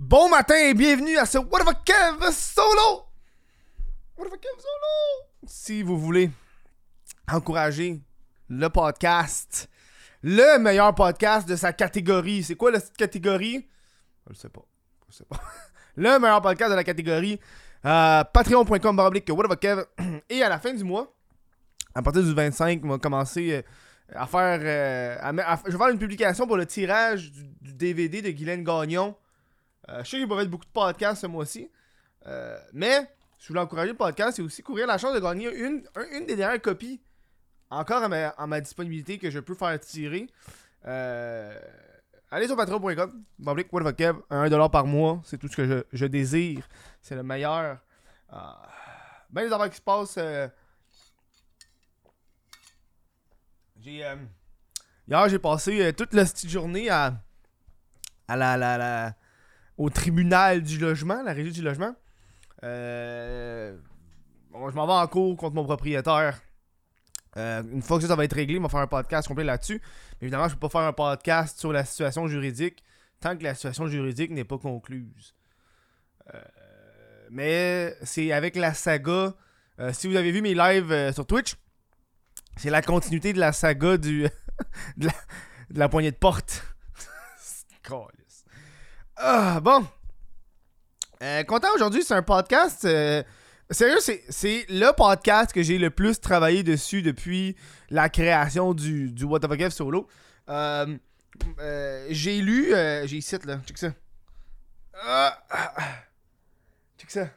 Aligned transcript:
Bon 0.00 0.30
matin 0.30 0.54
et 0.56 0.72
bienvenue 0.72 1.18
à 1.18 1.26
ce 1.26 1.36
What 1.36 1.60
the 1.60 1.76
Kev 1.84 2.32
solo! 2.32 3.04
What 4.16 4.30
the 4.30 4.40
Kev 4.40 4.56
solo! 4.56 5.28
Si 5.46 5.82
vous 5.82 5.98
voulez 5.98 6.30
encourager 7.30 8.00
le 8.48 8.68
podcast, 8.68 9.68
le 10.22 10.58
meilleur 10.58 10.94
podcast 10.94 11.46
de 11.46 11.54
sa 11.54 11.74
catégorie, 11.74 12.42
c'est 12.42 12.54
quoi 12.54 12.70
la 12.70 12.80
catégorie? 12.80 13.68
Je 14.30 14.36
sais 14.36 14.48
pas. 14.48 14.64
Je 15.10 15.16
sais 15.16 15.24
pas. 15.24 15.38
le 15.96 16.18
meilleur 16.18 16.40
podcast 16.40 16.70
de 16.70 16.76
la 16.76 16.84
catégorie, 16.84 17.38
euh, 17.84 18.24
patreon.com 18.24 18.96
baroblique 18.96 19.28
What 19.28 19.54
the 19.54 19.60
Kev. 19.60 19.84
Et 20.30 20.42
à 20.42 20.48
la 20.48 20.58
fin 20.58 20.72
du 20.72 20.82
mois, 20.82 21.14
à 21.94 22.00
partir 22.00 22.22
du 22.22 22.32
25, 22.32 22.80
on 22.84 22.88
va 22.88 22.98
commencer 22.98 23.52
euh, 23.52 23.62
à 24.14 24.26
faire. 24.26 24.60
euh, 24.62 25.58
je 25.66 25.72
vais 25.72 25.76
faire 25.76 25.88
une 25.88 25.98
publication 25.98 26.46
pour 26.46 26.56
le 26.56 26.64
tirage 26.64 27.30
du, 27.30 27.44
du 27.60 27.74
DVD 27.74 28.22
de 28.22 28.30
Guylaine 28.30 28.64
Gagnon. 28.64 29.14
Euh, 29.90 30.04
je 30.04 30.10
sais 30.10 30.16
qu'il 30.18 30.26
va 30.26 30.34
avoir 30.34 30.46
beaucoup 30.46 30.64
de 30.64 30.70
podcasts 30.70 31.22
ce 31.22 31.26
mois-ci. 31.26 31.70
Euh, 32.26 32.58
mais, 32.72 33.00
si 33.38 33.48
vous 33.48 33.54
voulez 33.54 33.60
encourager 33.60 33.90
le 33.92 33.96
podcast, 33.96 34.36
c'est 34.36 34.42
aussi 34.42 34.62
courir 34.62 34.86
la 34.86 34.98
chance 34.98 35.14
de 35.14 35.20
gagner 35.20 35.52
une, 35.54 35.82
un- 35.96 36.18
une 36.18 36.26
des 36.26 36.36
dernières 36.36 36.60
copies 36.62 37.00
encore 37.70 38.02
à 38.02 38.46
ma, 38.46 38.60
disponibilité 38.60 39.18
que 39.18 39.30
je 39.30 39.38
peux 39.40 39.54
faire 39.54 39.78
tirer. 39.80 40.26
Euh, 40.86 41.58
allez 42.30 42.46
sur 42.46 42.56
patreon.com, 42.56 43.24
the 43.84 43.96
Kev, 43.96 44.16
1$ 44.30 44.70
par 44.70 44.86
mois, 44.86 45.20
c'est 45.24 45.38
tout 45.38 45.48
ce 45.48 45.56
que 45.56 45.84
je, 45.92 46.06
désire. 46.06 46.66
C'est 47.00 47.14
le 47.14 47.22
meilleur. 47.22 47.78
Euh, 48.32 48.36
ben 49.30 49.42
les 49.46 49.52
affaires 49.52 49.70
qui 49.70 49.76
se 49.76 49.82
passent. 49.82 50.18
j'ai. 53.80 54.04
hier, 55.08 55.28
j'ai 55.28 55.38
passé 55.38 55.92
toute 55.94 56.12
la 56.14 56.24
petite 56.24 56.50
journée 56.50 56.90
à. 56.90 57.14
à 58.28 58.36
la, 58.36 58.56
la, 58.56 58.76
la- 58.78 59.14
au 59.80 59.88
tribunal 59.88 60.60
du 60.60 60.78
logement, 60.78 61.22
la 61.22 61.32
régie 61.32 61.52
du 61.52 61.62
logement. 61.62 61.96
Euh, 62.64 63.74
bon, 64.50 64.68
je 64.68 64.74
m'en 64.74 64.86
vais 64.86 64.92
en 64.92 65.06
cours 65.06 65.34
contre 65.38 65.54
mon 65.54 65.64
propriétaire. 65.64 66.38
Euh, 67.38 67.62
une 67.62 67.80
fois 67.80 67.98
que 67.98 68.06
ça, 68.06 68.14
va 68.14 68.24
être 68.26 68.34
réglé, 68.34 68.58
on 68.58 68.62
va 68.62 68.68
faire 68.68 68.80
un 68.80 68.86
podcast 68.86 69.26
complet 69.26 69.42
là-dessus. 69.42 69.80
Évidemment, 70.20 70.48
je 70.48 70.54
peux 70.54 70.68
pas 70.68 70.68
faire 70.68 70.88
un 70.88 70.92
podcast 70.92 71.58
sur 71.58 71.72
la 71.72 71.86
situation 71.86 72.28
juridique 72.28 72.84
tant 73.20 73.34
que 73.38 73.42
la 73.42 73.54
situation 73.54 73.86
juridique 73.86 74.30
n'est 74.32 74.44
pas 74.44 74.58
concluse. 74.58 75.34
Euh, 76.34 76.38
mais 77.30 77.96
c'est 78.02 78.32
avec 78.32 78.56
la 78.56 78.74
saga. 78.74 79.32
si 79.92 80.08
vous 80.08 80.16
avez 80.16 80.30
vu 80.30 80.42
mes 80.42 80.52
lives 80.52 81.12
sur 81.14 81.24
Twitch, 81.24 81.56
c'est 82.56 82.70
la 82.70 82.82
continuité 82.82 83.32
de 83.32 83.40
la 83.40 83.52
saga 83.52 83.96
du 83.96 84.28
de, 84.98 85.06
la, 85.06 85.12
de 85.70 85.78
la 85.78 85.88
poignée 85.88 86.10
de 86.10 86.16
porte. 86.16 86.66
Ah, 89.22 89.60
bon. 89.60 89.86
Euh, 91.22 91.44
content 91.44 91.68
aujourd'hui, 91.74 92.02
c'est 92.02 92.14
un 92.14 92.22
podcast. 92.22 92.86
euh, 92.86 93.22
sérieux, 93.70 93.98
c'est, 94.00 94.64
le 94.70 94.92
podcast 94.92 95.52
que 95.52 95.62
j'ai 95.62 95.76
le 95.76 95.90
plus 95.90 96.18
travaillé 96.22 96.62
dessus 96.62 97.02
depuis 97.02 97.54
la 97.90 98.08
création 98.08 98.72
du, 98.72 99.10
du 99.10 99.24
What 99.24 99.40
the 99.40 99.48
Fuck 99.48 99.72
solo. 99.72 100.08
Euh, 100.48 100.96
j'ai 102.08 102.40
lu. 102.40 102.70
j'ai 103.04 103.18
ici 103.18 103.36
là, 103.44 103.60
check 103.66 103.76
ça. 103.76 103.92
Ah, 104.94 105.38
ah, 105.50 105.74
check 106.96 107.10
ça. 107.10 107.28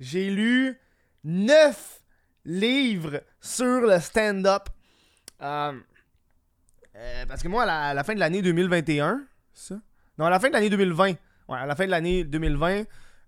J'ai 0.00 0.28
lu 0.28 0.76
9 1.22 2.02
livres 2.46 3.22
sur 3.40 3.82
le 3.82 4.00
stand-up. 4.00 4.68
Parce 5.38 5.76
que 7.44 7.46
moi, 7.46 7.62
à 7.62 7.66
la, 7.66 7.94
la 7.94 8.02
fin 8.02 8.14
de 8.14 8.18
l'année 8.18 8.42
2021, 8.42 9.24
ça? 9.54 9.76
À 10.26 10.30
la 10.30 10.38
fin 10.38 10.48
de 10.48 10.52
l'année 10.52 10.70
2020. 10.70 11.06
Ouais, 11.48 11.58
à 11.58 11.66
la 11.66 11.74
fin 11.74 11.86
de 11.86 11.90
l'année 11.90 12.24
2020, 12.24 12.84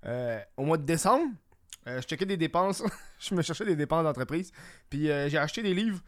euh, 0.06 0.41
au 0.56 0.64
mois 0.64 0.78
de 0.78 0.84
décembre, 0.84 1.33
euh, 1.86 2.01
je 2.01 2.06
checkais 2.06 2.27
des 2.27 2.36
dépenses. 2.36 2.83
je 3.19 3.34
me 3.34 3.42
cherchais 3.42 3.64
des 3.64 3.77
dépenses 3.77 4.05
d'entreprise. 4.05 4.53
Puis 4.89 5.11
euh, 5.11 5.28
j'ai 5.28 5.39
acheté 5.39 5.62
des 5.62 5.75
livres 5.75 6.01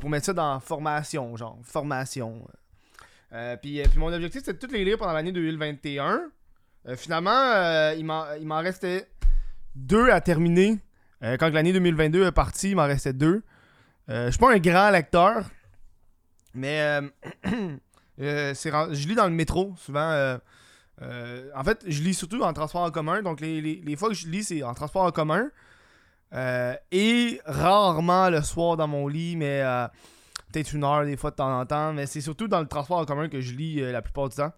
pour 0.00 0.08
mettre 0.08 0.26
ça 0.26 0.32
dans 0.32 0.60
formation, 0.60 1.36
genre 1.36 1.58
formation. 1.62 2.46
Puis, 3.60 3.82
puis 3.82 3.98
mon 3.98 4.12
objectif, 4.12 4.42
c'était 4.44 4.52
de 4.54 4.58
tous 4.58 4.72
les 4.72 4.84
lire 4.84 4.96
pendant 4.96 5.12
l'année 5.12 5.32
2021. 5.32 6.30
Euh, 6.86 6.96
finalement, 6.96 7.90
il 7.96 8.04
m'en 8.04 8.60
restait 8.60 9.08
deux 9.74 10.10
à 10.10 10.20
terminer. 10.20 10.78
Quand 11.20 11.48
l'année 11.48 11.72
2022 11.72 12.26
est 12.26 12.32
partie, 12.32 12.70
il 12.70 12.76
m'en 12.76 12.86
restait 12.86 13.12
deux. 13.12 13.42
Je 14.08 14.30
suis 14.30 14.38
pas 14.38 14.52
un 14.52 14.58
grand 14.58 14.90
lecteur, 14.90 15.50
mais 16.54 17.00
euh, 18.20 18.54
je 18.54 19.08
lis 19.08 19.14
dans 19.14 19.26
le 19.26 19.32
métro 19.32 19.74
souvent. 19.76 20.10
euh, 20.10 20.38
euh, 21.02 21.50
en 21.56 21.64
fait, 21.64 21.84
je 21.86 22.02
lis 22.02 22.14
surtout 22.14 22.40
en 22.42 22.52
transport 22.52 22.82
en 22.82 22.90
commun. 22.90 23.22
Donc, 23.22 23.40
les, 23.40 23.60
les- 23.60 23.96
fois 23.96 24.08
que 24.08 24.14
je 24.14 24.28
lis, 24.28 24.44
c'est 24.44 24.62
en 24.62 24.74
transport 24.74 25.02
en 25.04 25.10
commun. 25.10 25.50
Et 26.92 27.40
rarement 27.44 28.28
le 28.30 28.42
soir 28.42 28.76
dans 28.76 28.88
mon 28.88 29.06
lit, 29.08 29.36
mais 29.36 29.62
peut-être 30.52 30.72
une 30.72 30.84
heure 30.84 31.04
des 31.04 31.16
fois 31.16 31.30
de 31.30 31.36
temps 31.36 31.60
en 31.60 31.66
temps. 31.66 31.92
Mais 31.92 32.06
c'est 32.06 32.20
surtout 32.20 32.48
dans 32.48 32.60
le 32.60 32.66
transport 32.68 32.98
en 32.98 33.04
commun 33.04 33.28
que 33.28 33.40
je 33.40 33.54
lis 33.54 33.80
la 33.80 34.02
plupart 34.02 34.28
du 34.28 34.36
temps. 34.36 34.52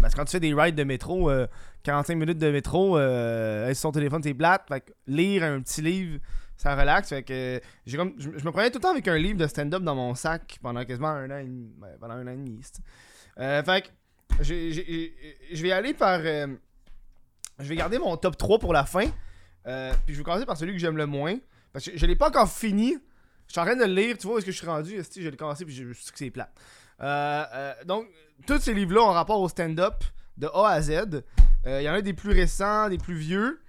Parce 0.00 0.12
que 0.14 0.18
quand 0.18 0.24
tu 0.24 0.32
fais 0.32 0.40
des 0.40 0.52
rides 0.54 0.74
de 0.74 0.84
métro, 0.84 1.30
euh, 1.30 1.46
45 1.84 2.16
minutes 2.16 2.38
de 2.38 2.50
métro, 2.50 2.98
euh, 2.98 3.72
sur 3.74 3.88
ton 3.88 3.92
téléphone, 3.92 4.22
c'est 4.22 4.34
plate. 4.34 4.64
Fait 4.68 4.80
que 4.80 4.92
lire 5.06 5.44
un 5.44 5.60
petit 5.60 5.82
livre, 5.82 6.18
ça 6.56 6.74
relaxe. 6.76 7.08
Fait 7.08 7.22
que 7.22 7.60
j'ai 7.86 7.96
comme, 7.96 8.14
je, 8.18 8.28
me 8.28 8.50
prenais 8.50 8.70
tout 8.70 8.78
le 8.78 8.82
temps 8.82 8.90
avec 8.90 9.08
un 9.08 9.18
livre 9.18 9.38
de 9.38 9.46
stand-up 9.46 9.82
dans 9.82 9.94
mon 9.94 10.14
sac 10.14 10.58
pendant 10.62 10.84
quasiment 10.84 11.08
un 11.08 11.30
an 11.30 11.38
et 11.38 11.44
demi. 11.44 11.72
pendant 12.00 12.14
un 12.14 12.26
an 12.26 12.30
et 12.30 12.36
demi. 12.36 12.60
Euh, 13.38 13.62
fait 13.62 13.82
que 13.82 13.88
je 14.42 15.62
vais 15.62 15.72
aller 15.72 15.94
par. 15.94 16.20
euh, 16.22 16.46
je 17.58 17.64
vais 17.64 17.76
garder 17.76 17.98
mon 17.98 18.16
top 18.16 18.36
3 18.36 18.58
pour 18.58 18.72
la 18.72 18.84
fin. 18.84 19.06
Euh, 19.66 19.92
puis 20.04 20.14
je 20.14 20.20
vais 20.20 20.24
commencer 20.24 20.46
par 20.46 20.56
celui 20.56 20.72
que 20.72 20.78
j'aime 20.78 20.96
le 20.96 21.06
moins. 21.06 21.36
Parce 21.72 21.84
que 21.86 21.96
je 21.96 22.06
l'ai 22.06 22.16
pas 22.16 22.28
encore 22.28 22.50
fini. 22.50 22.96
Je 23.46 23.52
suis 23.52 23.60
en 23.60 23.64
train 23.64 23.76
de 23.76 23.84
le 23.84 23.94
lire. 23.94 24.16
Tu 24.18 24.26
vois 24.26 24.36
où 24.36 24.38
est-ce 24.38 24.46
que 24.46 24.52
je 24.52 24.56
suis 24.56 24.66
rendu? 24.66 25.02
Je 25.16 25.28
l'ai 25.28 25.36
commencé 25.36 25.64
puis 25.64 25.74
je, 25.74 25.92
je 25.92 26.00
sais 26.00 26.12
que 26.12 26.18
c'est 26.18 26.30
plat. 26.30 26.50
Euh, 27.00 27.74
donc, 27.84 28.06
tous 28.46 28.58
ces 28.58 28.74
livres-là 28.74 29.02
ont 29.02 29.12
rapport 29.12 29.40
au 29.40 29.48
stand-up 29.48 30.04
de 30.36 30.46
A 30.48 30.68
à 30.68 30.80
Z. 30.80 31.22
Il 31.66 31.82
y 31.82 31.88
en 31.88 31.94
a 31.94 32.02
des 32.02 32.12
plus 32.12 32.30
récents, 32.30 32.88
des 32.88 32.98
plus 32.98 33.14
vieux. 33.14 33.60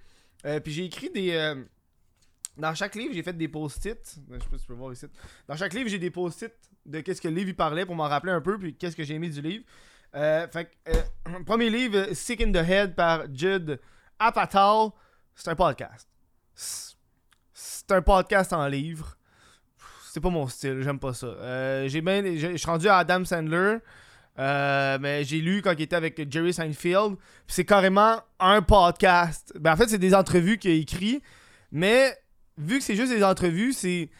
Puis 0.62 0.72
j'ai 0.72 0.84
écrit 0.84 1.10
des. 1.10 1.54
Dans 2.56 2.74
chaque 2.74 2.94
livre, 2.94 3.12
j'ai 3.14 3.22
fait 3.22 3.32
des 3.32 3.48
post-it. 3.48 3.98
Je 4.30 4.38
sais 4.38 4.48
pas 4.48 4.56
si 4.56 4.62
tu 4.62 4.66
peux 4.68 4.74
voir 4.74 4.92
ici. 4.92 5.06
Dans 5.46 5.56
chaque 5.56 5.74
livre, 5.74 5.88
j'ai 5.88 5.98
des 5.98 6.10
post-it 6.10 6.52
de 6.84 7.00
qu'est-ce 7.00 7.20
que 7.20 7.28
le 7.28 7.34
livre 7.34 7.52
parlait 7.54 7.84
pour 7.84 7.94
m'en 7.94 8.08
rappeler 8.08 8.32
un 8.32 8.40
peu, 8.40 8.58
puis 8.58 8.74
qu'est-ce 8.74 8.96
que 8.96 9.04
j'ai 9.04 9.14
aimé 9.14 9.28
du 9.28 9.40
livre. 9.42 9.64
Euh, 10.14 10.46
fait 10.48 10.70
euh, 10.88 11.40
premier 11.46 11.68
livre, 11.70 12.14
Sick 12.14 12.40
in 12.40 12.52
the 12.52 12.56
Head 12.68 12.94
par 12.94 13.24
Judd 13.34 13.78
Apatow. 14.18 14.94
C'est 15.34 15.50
un 15.50 15.54
podcast. 15.56 16.08
C'est- 16.54 16.94
un 17.90 18.02
podcast 18.02 18.52
en 18.52 18.66
livre. 18.66 19.16
C'est 20.10 20.20
pas 20.20 20.30
mon 20.30 20.48
style, 20.48 20.80
j'aime 20.82 20.98
pas 20.98 21.12
ça. 21.14 21.26
Euh, 21.26 21.88
j'ai 21.88 22.00
bien, 22.00 22.22
je 22.36 22.56
suis 22.56 22.66
rendu 22.66 22.88
à 22.88 22.98
Adam 22.98 23.24
Sandler. 23.24 23.78
Euh, 24.38 24.98
mais 25.00 25.24
j'ai 25.24 25.38
lu 25.40 25.62
quand 25.62 25.72
il 25.72 25.82
était 25.82 25.96
avec 25.96 26.30
Jerry 26.30 26.52
Seinfeld. 26.52 27.16
C'est 27.46 27.64
carrément 27.64 28.20
un 28.40 28.60
podcast. 28.62 29.52
Ben, 29.58 29.72
en 29.72 29.76
fait, 29.76 29.88
c'est 29.88 29.98
des 29.98 30.14
entrevues 30.14 30.58
qu'il 30.58 30.70
a 30.72 30.74
écrit. 30.74 31.22
Mais 31.70 32.16
vu 32.58 32.78
que 32.78 32.84
c'est 32.84 32.96
juste 32.96 33.12
des 33.12 33.22
entrevues, 33.24 33.72
c'est 33.72 34.10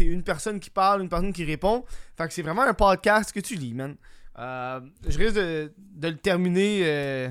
une 0.00 0.22
personne 0.22 0.60
qui 0.60 0.70
parle, 0.70 1.02
une 1.02 1.08
personne 1.08 1.32
qui 1.32 1.44
répond. 1.44 1.84
Fait 2.16 2.26
que 2.26 2.32
c'est 2.32 2.42
vraiment 2.42 2.62
un 2.62 2.74
podcast 2.74 3.32
que 3.32 3.40
tu 3.40 3.54
lis, 3.54 3.74
man. 3.74 3.96
Euh, 4.38 4.80
je 5.08 5.18
risque 5.18 5.34
de, 5.34 5.72
le 6.02 6.16
terminer 6.16 6.82
euh, 6.84 7.28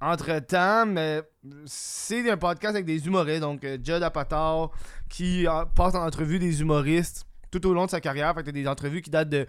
entre 0.00 0.38
temps, 0.40 0.86
mais 0.86 1.22
c'est 1.64 2.30
un 2.30 2.36
podcast 2.36 2.74
avec 2.74 2.84
des 2.86 3.06
humoristes. 3.06 3.40
Donc, 3.40 3.64
euh, 3.64 3.78
Judd 3.82 4.02
Apatow 4.02 4.70
qui 5.08 5.46
euh, 5.46 5.64
passe 5.74 5.94
en 5.94 6.04
entrevue 6.06 6.38
des 6.38 6.60
humoristes 6.60 7.26
tout 7.50 7.66
au 7.66 7.72
long 7.72 7.86
de 7.86 7.90
sa 7.90 8.00
carrière. 8.00 8.34
Fait 8.34 8.42
que 8.42 8.50
des 8.50 8.66
entrevues 8.66 9.00
qui 9.02 9.10
datent 9.10 9.30
de, 9.30 9.46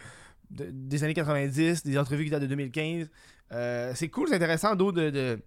de- 0.52 0.70
des 0.72 1.04
années 1.04 1.14
90, 1.14 1.84
des 1.84 1.98
entrevues 1.98 2.26
qui 2.26 2.30
datent 2.32 2.44
de 2.44 2.48
2015. 2.48 3.10
Euh, 3.52 3.92
c'est 3.96 4.10
cool, 4.10 4.28
c'est 4.30 4.36
intéressant 4.36 4.76
d'eau 4.76 4.92
de, 4.92 5.10
de- 5.10 5.40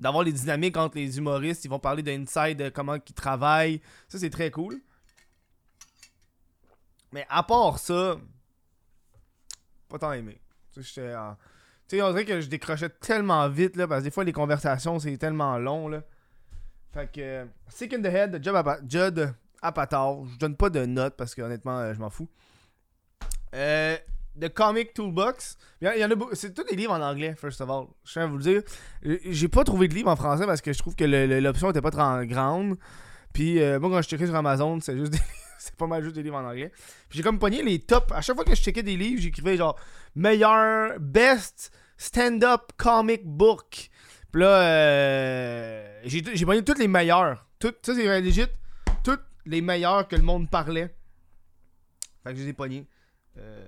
d'avoir 0.00 0.24
les 0.24 0.32
dynamiques 0.32 0.76
entre 0.76 0.96
les 0.96 1.18
humoristes. 1.18 1.64
Ils 1.64 1.68
vont 1.68 1.78
parler 1.78 2.02
d'inside, 2.02 2.58
de 2.58 2.68
comment 2.68 2.94
ils 2.94 3.14
travaillent. 3.14 3.80
Ça, 4.08 4.18
c'est 4.18 4.30
très 4.30 4.50
cool. 4.50 4.80
Mais 7.12 7.26
à 7.28 7.42
part 7.42 7.78
ça, 7.78 8.16
pas 9.88 9.98
tant 9.98 10.12
aimé. 10.12 10.40
Tu 10.72 10.82
sais, 10.82 11.14
on 12.02 12.10
dirait 12.10 12.24
que 12.24 12.40
je 12.40 12.48
décrochais 12.48 12.88
tellement 12.90 13.48
vite, 13.48 13.76
là, 13.76 13.86
parce 13.86 14.00
que 14.00 14.04
des 14.04 14.10
fois, 14.10 14.24
les 14.24 14.32
conversations, 14.32 14.98
c'est 14.98 15.16
tellement 15.16 15.56
long, 15.58 15.88
là. 15.88 16.02
Fait 16.92 17.10
que, 17.10 17.46
Sick 17.68 17.94
in 17.94 18.02
the 18.02 18.06
Head 18.06 18.42
Judd, 18.42 18.56
Apa- 18.56 18.80
Judd 18.86 19.34
Apatow. 19.62 20.26
Je 20.32 20.36
donne 20.38 20.56
pas 20.56 20.68
de 20.68 20.84
notes 20.84 21.14
parce 21.16 21.34
que, 21.34 21.42
honnêtement, 21.42 21.78
euh, 21.78 21.94
je 21.94 22.00
m'en 22.00 22.10
fous. 22.10 22.28
Euh, 23.54 23.96
The 24.40 24.48
Comic 24.52 24.92
Toolbox. 24.94 25.56
Il 25.80 25.88
y, 25.98 26.04
en- 26.04 26.10
a 26.10 26.14
beau- 26.14 26.30
C'est 26.34 26.52
tous 26.54 26.64
des 26.64 26.76
livres 26.76 26.92
en 26.92 27.00
anglais, 27.00 27.34
first 27.36 27.60
of 27.60 27.70
all. 27.70 27.86
Je 28.04 28.12
tiens 28.12 28.22
à 28.22 28.26
vous 28.26 28.36
le 28.38 28.42
dire. 28.42 28.62
J'ai 29.02 29.48
pas 29.48 29.64
trouvé 29.64 29.88
de 29.88 29.94
livre 29.94 30.10
en 30.10 30.16
français 30.16 30.46
parce 30.46 30.60
que 30.60 30.72
je 30.72 30.78
trouve 30.78 30.94
que 30.94 31.04
l'option 31.04 31.70
était 31.70 31.80
pas 31.80 31.90
trop 31.90 32.24
grande. 32.24 32.76
Puis 33.32 33.60
euh, 33.62 33.78
moi, 33.80 33.90
quand 33.90 34.02
je 34.02 34.08
checkais 34.08 34.26
sur 34.26 34.34
Amazon, 34.36 34.78
c'est 34.80 34.96
juste 34.96 35.12
des- 35.12 35.18
c'est 35.58 35.74
pas 35.76 35.86
mal 35.86 36.02
juste 36.02 36.14
des 36.16 36.22
livres 36.22 36.36
en 36.36 36.44
anglais. 36.44 36.72
J'ai 37.10 37.22
comme 37.22 37.38
pogné 37.38 37.62
les 37.62 37.78
tops. 37.80 38.12
À 38.12 38.20
chaque 38.20 38.36
fois 38.36 38.44
que 38.44 38.54
je 38.54 38.60
checkais 38.60 38.82
des 38.82 38.96
livres, 38.96 39.20
j'écrivais 39.20 39.56
genre 39.56 39.78
meilleur, 40.14 40.98
best 41.00 41.70
stand-up 41.96 42.72
comic 42.76 43.24
book. 43.26 43.88
Puis 44.32 44.42
là, 44.42 44.60
euh, 44.62 46.00
j'ai 46.04 46.22
j'ai 46.34 46.46
pris 46.46 46.62
toutes 46.64 46.78
les 46.78 46.88
meilleurs. 46.88 47.46
Tout, 47.58 47.72
ça, 47.82 47.94
c'est 47.94 48.20
legit. 48.20 48.46
Toutes 49.02 49.22
les 49.46 49.60
meilleurs 49.62 50.06
que 50.08 50.16
le 50.16 50.22
monde 50.22 50.50
parlait. 50.50 50.94
Fait 52.24 52.32
que 52.32 52.38
je 52.38 52.42
les 52.42 52.48
ai 52.50 52.52
pognés. 52.52 52.86
Euh, 53.38 53.66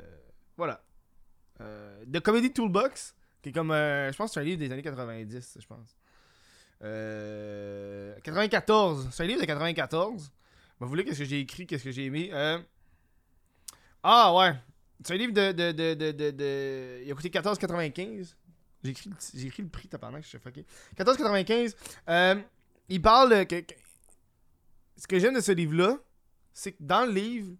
voilà. 0.58 0.84
Euh, 1.62 2.04
The 2.12 2.20
Comedy 2.20 2.52
Toolbox, 2.52 3.14
qui 3.42 3.48
est 3.48 3.52
comme. 3.52 3.70
euh, 3.70 4.12
je 4.12 4.16
pense 4.18 4.30
que 4.30 4.34
c'est 4.34 4.40
un 4.40 4.44
livre 4.44 4.58
des 4.58 4.70
années 4.70 4.82
90, 4.82 5.58
je 5.60 5.66
pense. 5.66 5.96
Euh, 6.82 8.14
94. 8.22 9.08
C'est 9.10 9.22
un 9.22 9.26
livre 9.26 9.40
de 9.40 9.46
94. 9.46 10.30
Ben, 10.80 10.86
vous 10.86 10.88
voulez 10.88 11.04
qu'est-ce 11.04 11.18
que 11.20 11.24
j'ai 11.24 11.40
écrit, 11.40 11.66
qu'est-ce 11.66 11.84
que 11.84 11.90
j'ai 11.90 12.04
aimé. 12.04 12.30
Euh, 12.32 12.58
Ah 14.02 14.34
ouais. 14.34 14.54
C'est 15.04 15.14
un 15.14 15.16
livre 15.16 15.32
de, 15.32 15.52
de, 15.52 15.72
de, 15.72 15.94
de, 15.94 16.30
de, 16.30 17.02
Il 17.04 17.10
a 17.10 17.14
coûté 17.14 17.30
14,95. 17.30 18.34
J'ai 18.84 18.90
écrit, 18.90 19.10
écrit 19.44 19.62
le 19.62 19.68
prix, 19.68 19.88
que 19.88 19.96
je 20.22 20.26
suis 20.28 20.38
fucké. 20.38 20.64
14,95. 20.96 21.74
Euh, 22.08 22.36
il 22.88 23.02
parle 23.02 23.46
que, 23.46 23.60
que- 23.60 23.74
Ce 24.96 25.06
que 25.06 25.18
j'aime 25.18 25.34
de 25.34 25.40
ce 25.40 25.52
livre-là, 25.52 25.98
c'est 26.52 26.72
que 26.72 26.76
dans 26.82 27.04
le 27.06 27.12
livre, 27.12 27.54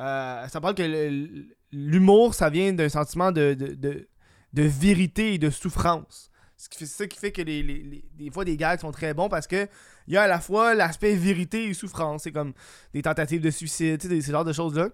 euh, 0.00 0.48
ça 0.48 0.60
parle 0.60 0.74
que 0.74 0.82
le- 0.82 1.56
l'humour, 1.76 2.34
ça 2.34 2.48
vient 2.50 2.72
d'un 2.72 2.88
sentiment 2.88 3.32
de, 3.32 4.08
vérité 4.52 5.34
et 5.34 5.38
de 5.38 5.50
souffrance. 5.50 6.30
C'est 6.56 6.86
ça 6.86 7.06
qui 7.06 7.18
fait 7.18 7.32
que 7.32 7.42
les, 7.42 8.02
des 8.14 8.30
fois 8.30 8.46
des 8.46 8.56
gags 8.56 8.80
sont 8.80 8.90
très 8.90 9.12
bons 9.12 9.28
parce 9.28 9.46
que 9.46 9.68
il 10.06 10.14
y 10.14 10.16
a 10.16 10.22
à 10.22 10.26
la 10.26 10.40
fois 10.40 10.74
l'aspect 10.74 11.14
vérité 11.14 11.66
et 11.68 11.74
souffrance. 11.74 12.22
C'est 12.22 12.32
comme 12.32 12.54
des 12.94 13.02
tentatives 13.02 13.42
de 13.42 13.50
suicide, 13.50 14.00
ce 14.00 14.30
genre 14.30 14.44
de 14.44 14.54
choses-là. 14.54 14.88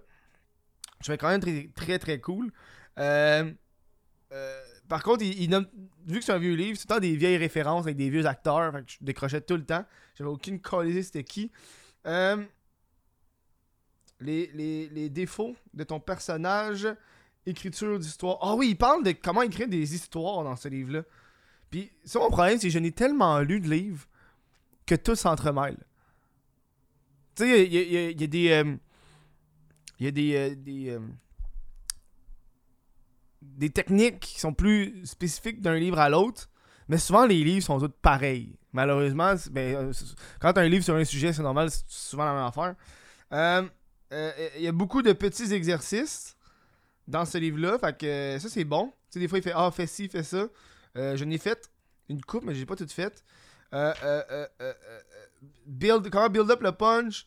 Je 0.99 1.05
trouvais 1.05 1.17
quand 1.17 1.29
même 1.29 1.71
très 1.73 1.99
très, 1.99 2.19
cool. 2.19 2.51
Euh, 2.99 3.49
euh, 4.33 4.61
par 4.89 5.03
contre, 5.03 5.23
il, 5.23 5.49
vu 6.05 6.19
que 6.19 6.25
c'est 6.25 6.33
un 6.33 6.37
vieux 6.37 6.55
livre, 6.55 6.77
c'est 6.77 6.87
tout 6.87 6.99
des 6.99 7.15
vieilles 7.15 7.37
références 7.37 7.85
avec 7.85 7.95
des 7.95 8.09
vieux 8.09 8.25
acteurs. 8.25 8.73
Fait 8.73 8.83
que 8.83 8.91
je 8.91 8.97
décrochais 9.01 9.41
tout 9.41 9.55
le 9.55 9.65
temps. 9.65 9.85
J'avais 10.15 10.29
aucune 10.29 10.59
idée 10.85 11.03
c'était 11.03 11.23
qui. 11.23 11.51
Euh, 12.07 12.43
les, 14.19 14.47
les- 14.53 14.89
les 14.89 15.09
défauts 15.09 15.55
de 15.73 15.83
ton 15.83 15.99
personnage, 15.99 16.87
écriture 17.45 17.99
d'histoire. 17.99 18.37
Ah 18.41 18.55
oui, 18.55 18.69
il 18.69 18.75
parle 18.77 19.03
de 19.03 19.11
comment 19.11 19.41
écrire 19.41 19.67
des 19.67 19.95
histoires 19.95 20.43
dans 20.43 20.55
ce 20.55 20.67
livre-là. 20.69 21.03
Puis, 21.69 21.91
ça, 22.05 22.19
mon 22.19 22.29
problème, 22.29 22.57
c'est 22.59 22.67
que 22.67 22.73
je 22.73 22.79
n'ai 22.79 22.91
tellement 22.91 23.39
lu 23.39 23.59
de 23.59 23.69
livres 23.69 24.05
que 24.85 24.95
tout 24.95 25.15
s'entremêle. 25.15 25.77
Tu 27.35 27.43
sais, 27.43 27.65
il 27.65 27.73
y, 27.73 28.23
a- 28.23 28.27
des. 28.27 28.49
euh, 28.51 28.75
Il 29.99 30.05
y 30.05 30.07
a 30.07 30.11
des. 30.11 30.35
euh, 30.35 30.55
des, 30.55 30.89
euh, 30.91 30.99
des 33.41 33.69
techniques 33.69 34.19
qui 34.21 34.39
sont 34.39 34.53
plus 34.53 35.05
spécifiques 35.05 35.61
d'un 35.61 35.75
livre 35.75 35.99
à 35.99 36.09
l'autre, 36.09 36.49
mais 36.87 36.97
souvent 36.97 37.25
les 37.25 37.43
livres 37.43 37.65
sont 37.65 37.79
tous 37.79 37.89
pareils. 38.01 38.55
Malheureusement, 38.71 39.33
ben, 39.51 39.75
euh, 39.75 39.93
quand 40.39 40.53
tu 40.53 40.59
as 40.59 40.63
un 40.63 40.69
livre 40.69 40.83
sur 40.83 40.95
un 40.95 41.03
sujet, 41.03 41.33
c'est 41.33 41.41
normal, 41.43 41.69
c'est 41.69 41.83
souvent 41.87 42.25
la 42.25 42.33
même 42.33 42.43
affaire. 42.45 42.75
Euh, 44.13 44.49
Il 44.57 44.63
y 44.63 44.67
a 44.67 44.71
beaucoup 44.71 45.01
de 45.01 45.11
petits 45.13 45.53
exercices 45.53 46.35
dans 47.07 47.25
ce 47.25 47.37
livre-là, 47.37 47.77
fait 47.79 47.97
que 47.97 48.05
euh, 48.05 48.39
ça 48.39 48.47
c'est 48.49 48.63
bon. 48.63 48.87
Tu 48.87 49.13
sais, 49.15 49.19
des 49.19 49.27
fois 49.27 49.39
il 49.39 49.43
fait 49.43 49.53
Ah, 49.55 49.69
fais 49.71 49.87
ci, 49.87 50.07
fais 50.07 50.23
ça. 50.23 50.47
Euh, 50.95 51.17
je 51.17 51.25
n'ai 51.25 51.37
fait 51.37 51.69
une 52.09 52.21
coupe, 52.23 52.43
mais 52.43 52.53
j'ai 52.53 52.65
pas 52.65 52.75
tout 52.75 52.87
fait. 52.87 53.23
Euh, 53.73 54.47
build, 55.65 56.09
comment 56.09 56.29
build 56.29 56.49
up 56.51 56.61
le 56.61 56.71
punch? 56.71 57.25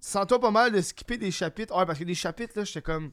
Sens-toi 0.00 0.40
pas 0.40 0.50
mal 0.50 0.72
de 0.72 0.80
skipper 0.80 1.18
des 1.18 1.30
chapitres. 1.30 1.76
Ouais, 1.76 1.84
parce 1.86 1.98
que 1.98 2.04
des 2.04 2.14
chapitres, 2.14 2.52
là, 2.56 2.64
j'étais 2.64 2.82
comme. 2.82 3.12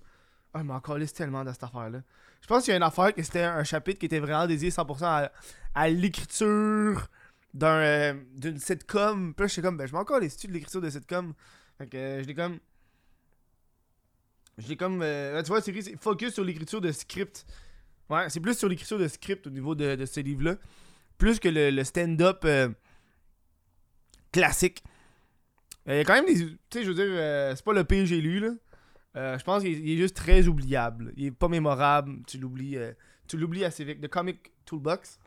Ah, 0.54 0.64
mais 0.64 0.74
encore 0.74 0.98
liste 0.98 1.18
tellement 1.18 1.44
de 1.44 1.52
cette 1.52 1.64
affaire-là. 1.64 2.02
Je 2.42 2.48
pense 2.48 2.64
qu'il 2.64 2.72
y 2.72 2.74
a 2.74 2.78
une 2.78 2.84
affaire 2.84 3.14
que 3.14 3.22
c'était 3.22 3.44
un 3.44 3.64
chapitre 3.64 4.00
qui 4.00 4.06
était 4.06 4.20
vraiment 4.20 4.48
dédié 4.48 4.70
100% 4.70 5.04
à, 5.04 5.32
à 5.76 5.90
l'écriture 5.90 7.08
euh, 7.56 8.14
d'une 8.36 8.60
sitcom. 8.60 9.34
Puis 9.34 9.44
là, 9.44 9.48
j'étais 9.48 9.62
comme, 9.62 9.78
ben, 9.78 9.88
je 9.88 9.94
m'en 9.94 10.00
encore 10.00 10.20
les 10.20 10.28
de 10.28 10.52
l'écriture 10.52 10.82
de 10.82 10.90
sitcom. 10.90 11.34
Fait 11.78 11.88
que 11.88 11.98
euh, 11.98 12.22
je 12.22 12.28
l'ai 12.28 12.34
comme. 12.34 12.60
Je 14.58 14.68
l'ai 14.68 14.78
comme. 14.78 15.02
euh, 15.02 15.42
tu 15.42 15.50
vois, 15.50 15.62
c'est 15.62 15.98
focus 16.00 16.34
sur 16.34 16.44
l'écriture 16.44 16.82
de 16.82 16.92
script. 16.92 17.46
Ouais, 18.10 18.30
c'est 18.30 18.40
plus 18.40 18.58
sur 18.58 18.70
l'écriture 18.70 19.00
de 19.00 19.08
script 19.08 19.48
au 19.48 19.50
niveau 19.50 19.76
de, 19.76 19.96
de 19.96 20.06
ce 20.06 20.20
livre-là. 20.20 20.56
Plus 21.18 21.40
que 21.40 21.50
le, 21.50 21.84
stand-up 21.84 22.46
classique. 24.32 24.84
Il 25.88 25.96
y 25.96 26.00
a 26.00 26.04
quand 26.04 26.14
même 26.14 26.26
des. 26.26 26.36
Tu 26.36 26.58
sais, 26.72 26.84
je 26.84 26.92
veux 26.92 26.96
dire, 26.96 27.56
c'est 27.56 27.66
pas 27.66 27.74
le 27.74 27.84
pire 27.84 28.04
que 28.04 28.06
j'ai 28.06 28.22
lu, 28.22 28.40
là. 28.40 29.38
Je 29.38 29.44
pense 29.44 29.64
qu'il 29.64 29.90
est- 29.90 29.98
juste 29.98 30.16
très 30.16 30.48
oubliable. 30.48 31.12
Il 31.18 31.26
est 31.26 31.32
pas 31.32 31.48
mémorable. 31.48 32.22
Tu 32.28 32.38
l'oublies 32.38 32.78
tu 33.28 33.38
l'oublies 33.38 33.66
assez 33.66 33.84
vite. 33.84 34.02
The 34.02 34.08
Comic 34.08 34.52
Toolbox. 34.66 35.20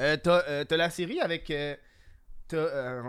Euh, 0.00 0.16
t'as, 0.16 0.42
euh, 0.48 0.64
t'as 0.64 0.76
la 0.76 0.90
série 0.90 1.20
avec. 1.20 1.50
euh, 1.50 1.76
t'as, 2.48 3.02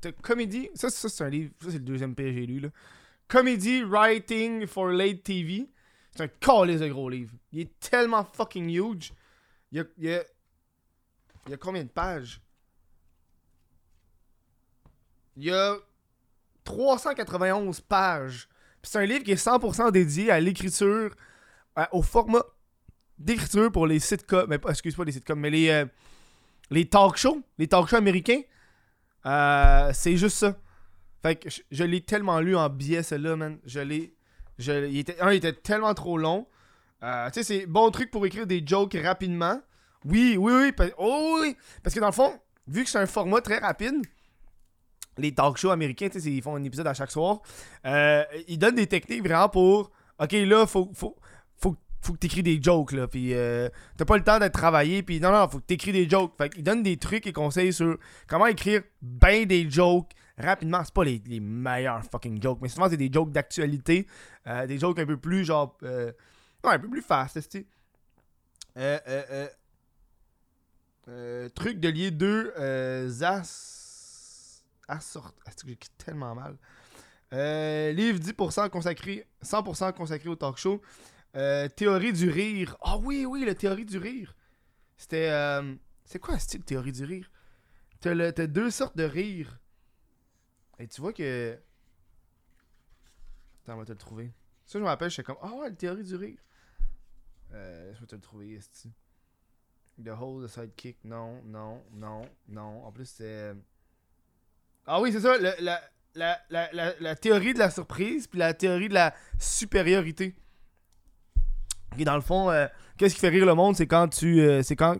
t'as 0.00 0.12
Comedy. 0.12 0.70
Ça, 0.74 0.90
c'est 0.90 1.24
un 1.24 1.28
livre. 1.28 1.52
Ça, 1.60 1.70
c'est 1.70 1.78
le 1.78 1.84
deuxième 1.84 2.14
pire 2.14 2.26
que 2.26 2.32
j'ai 2.32 2.46
lu, 2.46 2.60
là. 2.60 2.68
Comedy 3.28 3.82
Writing 3.82 4.66
for 4.66 4.88
Late 4.88 5.22
TV. 5.22 5.68
C'est 6.12 6.22
un 6.22 6.28
calice 6.28 6.80
de 6.80 6.88
gros 6.88 7.10
livre. 7.10 7.34
Il 7.52 7.60
est 7.60 7.80
tellement 7.80 8.24
fucking 8.24 8.70
huge. 8.70 9.12
Il 9.72 9.78
y 9.78 9.80
a, 9.80 9.84
il 9.98 11.50
y 11.50 11.52
a, 11.52 11.56
combien 11.58 11.84
de 11.84 11.88
pages? 11.88 12.40
Il 15.36 15.44
y 15.44 15.50
a 15.52 15.76
391 16.64 17.80
pages. 17.82 18.48
C'est 18.82 18.98
un 18.98 19.04
livre 19.04 19.24
qui 19.24 19.32
est 19.32 19.44
100% 19.44 19.90
dédié 19.90 20.30
à 20.30 20.40
l'écriture, 20.40 21.14
au 21.90 22.00
format 22.00 22.44
d'écriture 23.18 23.70
pour 23.72 23.86
les 23.86 23.98
sitcoms. 23.98 24.46
Mais 24.48 24.58
excuse 24.68 24.94
pas 24.96 25.04
les 25.04 25.12
sitcoms, 25.12 25.38
mais 25.38 25.50
les, 25.50 25.68
euh, 25.70 25.86
les 26.70 26.88
talk 26.88 27.16
shows, 27.16 27.42
les 27.58 27.68
talk 27.68 27.88
shows 27.88 27.96
américains. 27.96 28.42
Euh, 29.26 29.90
c'est 29.92 30.16
juste 30.16 30.36
ça. 30.38 30.56
Fait 31.22 31.36
que 31.36 31.48
je, 31.70 31.84
l'ai 31.84 32.00
tellement 32.00 32.40
lu 32.40 32.56
en 32.56 32.68
biais, 32.68 33.02
celui-là, 33.02 33.36
man. 33.36 33.58
Je 33.64 33.80
l'ai. 33.80 34.14
Je, 34.58 34.86
il 34.86 34.98
était, 34.98 35.20
un, 35.20 35.32
il 35.32 35.36
était 35.36 35.52
tellement 35.52 35.92
trop 35.94 36.16
long. 36.18 36.46
Euh, 37.02 37.26
tu 37.30 37.34
sais, 37.34 37.42
c'est 37.42 37.66
bon 37.66 37.90
truc 37.90 38.10
pour 38.10 38.24
écrire 38.26 38.46
des 38.46 38.62
jokes 38.64 38.96
rapidement. 39.02 39.60
Oui, 40.04 40.36
oui, 40.38 40.52
oui. 40.54 40.72
pa- 40.72 40.94
oh, 40.98 41.38
oui. 41.40 41.56
Parce 41.82 41.94
que 41.94 42.00
dans 42.00 42.06
le 42.06 42.12
fond, 42.12 42.32
vu 42.66 42.84
que 42.84 42.90
c'est 42.90 42.98
un 42.98 43.06
format 43.06 43.40
très 43.40 43.58
rapide, 43.58 43.96
les 45.18 45.34
talk 45.34 45.56
shows 45.56 45.70
américains, 45.70 46.08
tu 46.08 46.20
sais, 46.20 46.30
ils 46.30 46.42
font 46.42 46.56
un 46.56 46.62
épisode 46.62 46.86
à 46.86 46.94
chaque 46.94 47.10
soir. 47.10 47.40
Euh, 47.84 48.24
ils 48.48 48.58
donnent 48.58 48.76
des 48.76 48.86
techniques 48.86 49.22
vraiment 49.22 49.48
pour. 49.48 49.90
Ok, 50.18 50.32
là, 50.32 50.66
faut, 50.66 50.90
faut, 50.94 51.16
faut, 51.58 51.76
faut 52.06 52.12
que 52.14 52.18
t'écris 52.18 52.42
des 52.42 52.60
jokes, 52.62 52.92
là. 52.92 53.06
Puis 53.08 53.34
euh, 53.34 53.68
t'as 53.96 54.04
pas 54.04 54.16
le 54.16 54.24
temps 54.24 54.38
d'être 54.38 54.52
travaillé. 54.54 55.02
Puis 55.02 55.20
non, 55.20 55.30
non, 55.32 55.48
faut 55.48 55.58
que 55.58 55.64
t'écris 55.66 55.92
des 55.92 56.08
jokes. 56.08 56.32
Fait 56.38 56.48
qu'ils 56.48 56.64
donnent 56.64 56.82
des 56.82 56.96
trucs 56.96 57.26
et 57.26 57.32
conseils 57.32 57.72
sur 57.72 57.98
comment 58.28 58.46
écrire 58.46 58.82
ben 59.02 59.44
des 59.46 59.70
jokes 59.70 60.10
rapidement. 60.38 60.82
C'est 60.84 60.94
pas 60.94 61.04
les, 61.04 61.22
les 61.26 61.40
meilleurs 61.40 62.02
fucking 62.04 62.42
jokes, 62.42 62.58
mais 62.62 62.68
souvent 62.68 62.88
c'est 62.88 62.96
des 62.96 63.10
jokes 63.12 63.32
d'actualité. 63.32 64.06
euh, 64.46 64.66
des 64.66 64.78
jokes 64.78 64.98
un 64.98 65.06
peu 65.06 65.16
plus 65.16 65.44
genre. 65.44 65.76
euh, 65.82 66.12
ouais, 66.64 66.72
un 66.72 66.78
peu 66.78 66.88
plus 66.88 67.02
fast, 67.02 67.40
sais. 67.50 67.66
Euh, 68.78 68.98
euh, 69.08 69.22
euh, 69.30 69.48
euh, 71.08 71.48
truc 71.50 71.80
de 71.80 71.88
lier 71.88 72.10
deux 72.10 72.52
euh, 72.58 73.10
as. 73.22 74.62
Assort... 74.88 75.32
C'est 75.46 75.66
j'écris 75.66 75.90
tellement 75.98 76.34
mal? 76.34 76.56
Euh, 77.32 77.90
livre 77.92 78.20
10% 78.20 78.70
consacré, 78.70 79.26
100% 79.42 79.92
consacré 79.94 80.28
au 80.28 80.36
talk 80.36 80.56
show. 80.58 80.80
Euh, 81.36 81.68
théorie 81.68 82.12
du 82.12 82.30
rire. 82.30 82.76
Ah 82.80 82.96
oui, 82.98 83.26
oui, 83.26 83.44
la 83.44 83.54
théorie 83.54 83.84
du 83.84 83.98
rire. 83.98 84.34
C'était. 84.96 85.28
euh, 85.30 85.74
c'est 86.04 86.18
quoi, 86.18 86.38
style 86.38 86.64
théorie 86.64 86.92
du 86.92 87.04
rire? 87.04 87.30
T'as, 88.00 88.14
le- 88.14 88.32
t'as 88.32 88.46
deux 88.46 88.70
sortes 88.70 88.96
de 88.96 89.04
rire. 89.04 89.58
Et 90.78 90.88
tu 90.88 91.00
vois 91.00 91.12
que. 91.12 91.58
Attends, 93.62 93.74
on 93.74 93.78
va 93.78 93.84
te 93.84 93.92
le 93.92 93.98
trouver. 93.98 94.32
Ça, 94.64 94.78
je 94.78 94.82
me 94.84 94.88
rappelle, 94.88 95.10
j'étais 95.10 95.24
comme. 95.24 95.36
Ah 95.42 95.52
ouais, 95.54 95.68
la 95.68 95.74
théorie 95.76 96.04
du 96.04 96.16
rire. 96.16 96.38
Euh, 97.52 97.92
je 97.94 98.00
vais 98.00 98.06
te 98.06 98.14
le 98.14 98.20
trouver, 98.20 98.52
esti. 98.54 98.92
The 100.02 100.08
Hole, 100.08 100.46
the 100.46 100.48
Sidekick, 100.50 100.98
non, 101.04 101.42
non, 101.44 101.82
non, 101.92 102.28
non. 102.48 102.84
En 102.84 102.92
plus, 102.92 103.06
c'est. 103.08 103.54
Ah 104.86 105.00
oui, 105.00 105.12
c'est 105.12 105.20
ça, 105.20 105.36
le- 105.38 105.54
la, 105.60 105.82
la, 106.14 106.40
la, 106.50 106.94
la 107.00 107.16
théorie 107.16 107.54
de 107.54 107.58
la 107.58 107.70
surprise, 107.70 108.26
puis 108.26 108.38
la 108.38 108.54
théorie 108.54 108.88
de 108.88 108.94
la 108.94 109.14
supériorité. 109.38 110.34
Et 111.98 112.04
dans 112.04 112.14
le 112.16 112.20
fond, 112.20 112.50
euh, 112.50 112.66
qu'est-ce 112.96 113.14
qui 113.14 113.20
fait 113.20 113.28
rire 113.28 113.46
le 113.46 113.54
monde, 113.54 113.76
c'est 113.76 113.86
quand 113.86 114.08
tu. 114.08 114.40
euh, 114.40 114.62
c'est 114.62 114.76
quand. 114.76 114.96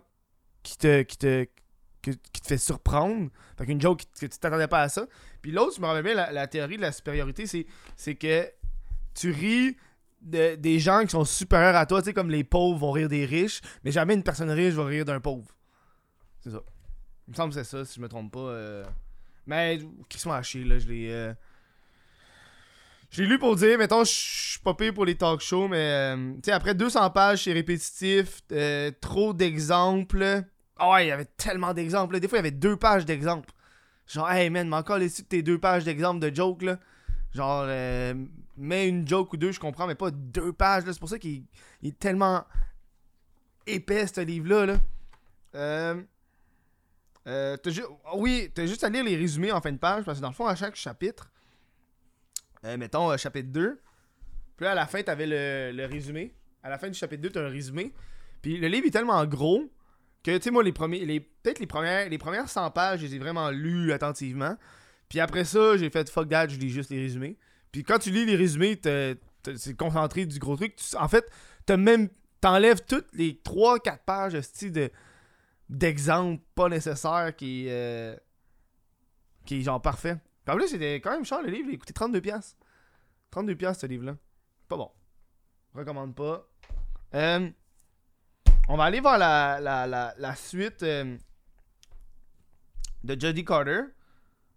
Qui 0.63 0.77
te. 0.79 1.03
Qui 1.03 1.17
te 1.19 1.47
qui 2.03 2.41
te 2.41 2.47
fait 2.47 2.59
surprendre. 2.59 3.31
Fait 3.59 3.67
qu'une 3.67 3.81
joke 3.81 4.03
que 4.21 4.27
tu 4.27 4.39
t'attendais 4.39 4.69
pas 4.69 4.83
à 4.83 4.89
ça. 4.89 5.07
Puis 5.43 5.51
l'autre, 5.51 5.75
je 5.75 5.81
me 5.81 5.87
rappelle 5.87 6.05
bien, 6.05 6.15
la, 6.15 6.31
la 6.31 6.47
théorie 6.47 6.77
de 6.77 6.83
la 6.83 6.93
supériorité, 6.93 7.49
c'est, 7.49 7.67
c'est 7.97 8.15
que 8.15 8.49
tu 9.13 9.33
ris 9.33 9.77
de- 10.23 10.55
des 10.55 10.79
gens 10.79 11.01
qui 11.03 11.09
sont 11.11 11.25
supérieurs 11.25 11.75
à 11.75 11.85
toi, 11.85 12.01
tu 12.01 12.07
sais, 12.07 12.13
comme 12.15 12.31
les 12.31 12.45
pauvres 12.45 12.79
vont 12.79 12.93
rire 12.93 13.09
des 13.09 13.25
riches, 13.27 13.61
mais 13.83 13.91
jamais 13.91 14.15
une 14.15 14.23
personne 14.23 14.51
riche 14.51 14.75
va 14.75 14.85
rire 14.85 15.05
d'un 15.05 15.19
pauvre. 15.19 15.49
C'est 16.39 16.51
ça. 16.51 16.61
Il 17.27 17.33
me 17.33 17.35
semble 17.37 17.53
que 17.53 17.55
c'est 17.61 17.69
ça, 17.69 17.85
si 17.85 17.97
je 17.97 18.01
me 18.01 18.09
trompe 18.09 18.33
pas. 18.33 18.39
euh. 18.39 18.85
Mais, 19.47 19.81
qui 20.09 20.21
sont 20.21 20.31
à 20.31 20.41
chier, 20.45 20.63
là, 20.63 20.79
je 20.79 20.87
l'ai. 20.87 21.33
Je 23.11 23.23
l'ai 23.23 23.29
lu 23.29 23.39
pour 23.39 23.55
dire, 23.57 23.79
mettons, 23.79 24.05
je 24.05 24.11
suis 24.13 24.59
pas 24.61 24.75
payé 24.75 24.93
pour 24.93 25.05
les 25.05 25.15
talk 25.17 25.41
shows, 25.41 25.69
mais 25.69 25.77
euh, 25.79 26.33
tu 26.35 26.41
sais, 26.47 26.53
après 26.53 26.75
200 26.75 27.11
pages, 27.11 27.45
c'est 27.45 27.53
répétitif, 27.53 28.41
euh, 28.53 28.91
trop 29.01 29.33
d'exemples. 29.33 30.43
Ah 30.77 30.91
ouais, 30.91 31.07
il 31.07 31.09
y 31.09 31.13
avait 31.13 31.25
tellement 31.37 31.73
d'exemples. 31.73 32.19
Des 32.21 32.29
fois, 32.29 32.39
il 32.39 32.41
y 32.41 32.47
avait 32.47 32.51
deux 32.51 32.77
pages 32.77 33.05
d'exemples. 33.07 33.51
Genre, 34.07 34.29
hey 34.31 34.51
man, 34.51 34.69
mais 34.69 34.77
encore 34.77 34.99
les 34.99 35.11
tes 35.11 35.43
deux 35.43 35.59
pages 35.59 35.85
d'exemples 35.85 36.21
de 36.21 36.35
jokes, 36.35 36.63
là. 36.63 36.79
Genre, 37.33 37.65
euh, 37.67 38.15
mets 38.57 38.89
une 38.89 39.07
joke 39.07 39.33
ou 39.33 39.37
deux, 39.37 39.53
je 39.53 39.61
comprends, 39.61 39.87
mais 39.87 39.95
pas 39.95 40.11
deux 40.11 40.53
pages, 40.53 40.85
là. 40.85 40.93
C'est 40.93 41.01
pour 41.01 41.09
ça 41.09 41.19
qu'il 41.19 41.45
il 41.83 41.89
est 41.91 41.99
tellement 41.99 42.45
épais, 43.67 44.07
ce 44.07 44.21
livre-là, 44.21 44.67
là. 44.67 44.77
Euh. 45.55 46.03
Euh, 47.29 47.57
ju- 47.67 47.83
oui, 48.15 48.51
t'as 48.55 48.67
juste 48.67 48.85
à 48.85 48.89
lire 48.89 49.03
les 49.05 49.17
résumés 49.17 49.51
en 49.51 49.61
fin 49.61 49.73
de 49.73 49.79
page, 49.79 50.05
parce 50.05 50.19
que 50.19 50.23
dans 50.23 50.29
le 50.29 50.35
fond, 50.35 50.47
à 50.47 50.55
chaque 50.55 50.77
chapitre, 50.77 51.31
euh, 52.65 52.77
mettons 52.77 53.11
euh, 53.11 53.17
chapitre 53.17 53.49
2, 53.51 53.81
puis 54.57 54.65
là, 54.65 54.73
à 54.73 54.75
la 54.75 54.87
fin, 54.87 55.03
t'avais 55.03 55.27
le, 55.27 55.77
le 55.77 55.87
résumé. 55.87 56.35
À 56.63 56.71
la 56.71 56.79
fin 56.79 56.89
du 56.89 56.99
chapitre 56.99 57.23
2, 57.23 57.31
t'as 57.31 57.47
un 57.47 57.49
résumé. 57.49 57.93
Puis 58.43 58.57
le 58.59 58.69
livre 58.69 58.87
est 58.87 58.91
tellement 58.91 59.25
gros 59.27 59.71
que, 60.23 60.37
tu 60.37 60.43
sais, 60.43 60.51
moi, 60.51 60.63
les 60.63 60.73
premiers, 60.73 61.05
les, 61.05 61.21
peut-être 61.21 61.59
les 61.59 61.67
premières, 61.67 62.09
les 62.09 62.19
premières 62.19 62.49
100 62.49 62.71
pages, 62.71 63.01
je 63.01 63.07
les 63.07 63.17
ai 63.17 63.19
vraiment 63.19 63.51
lues 63.51 63.93
attentivement. 63.93 64.57
Puis 65.09 65.21
après 65.21 65.45
ça, 65.45 65.77
j'ai 65.77 65.91
fait 65.91 66.09
fuck 66.11 66.29
that, 66.29 66.49
je 66.49 66.57
lis 66.57 66.71
juste 66.71 66.91
les 66.91 66.99
résumés. 66.99 67.37
Puis 67.71 67.85
quand 67.85 67.99
tu 67.99 68.11
lis 68.11 68.25
les 68.25 68.37
résumés, 68.37 68.81
c'est 68.83 69.77
concentré 69.77 70.27
du 70.27 70.39
gros 70.39 70.57
truc. 70.57 70.75
En 70.99 71.09
fait, 71.09 71.31
t'as 71.67 71.77
même, 71.77 72.09
t'enlèves 72.41 72.81
toutes 72.87 73.09
les 73.13 73.41
3-4 73.45 73.99
pages 74.05 74.41
style 74.41 74.73
de 74.73 74.91
d'exemples 75.69 76.45
pas 76.55 76.69
nécessaires 76.69 77.35
qui, 77.37 77.67
euh, 77.69 78.15
qui 79.45 79.59
est 79.59 79.63
genre 79.63 79.83
parfait. 79.83 80.17
Puis 80.47 80.55
en 80.55 80.59
plus, 80.59 80.69
c'était 80.69 80.95
quand 81.01 81.11
même 81.11 81.25
cher 81.25 81.43
le 81.43 81.51
livre, 81.51 81.69
il 81.73 81.77
coûté 81.79 81.93
32$. 81.93 82.21
piastres. 82.21 82.57
32$ 83.33 83.57
piastres, 83.57 83.81
ce 83.81 83.87
livre-là. 83.87 84.17
Pas 84.69 84.77
bon. 84.77 84.93
Recommande 85.75 86.15
pas. 86.15 86.49
Euh, 87.15 87.51
on 88.69 88.77
va 88.77 88.85
aller 88.85 89.01
voir 89.01 89.19
la, 89.19 89.59
la, 89.61 90.15
la, 90.17 90.37
suite 90.37 90.85
euh, 90.85 91.19
de 93.03 93.21
Jodie 93.21 93.45
Carter. 93.45 93.81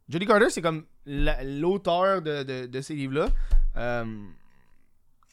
Jodie 0.07 0.27
Carter, 0.27 0.51
c'est 0.51 0.61
comme 0.61 0.85
la- 1.07 1.43
l'auteur 1.43 2.21
de, 2.21 2.67
de, 2.67 2.81
ces 2.81 2.93
livres-là. 2.93 3.27
Euh, 3.77 4.27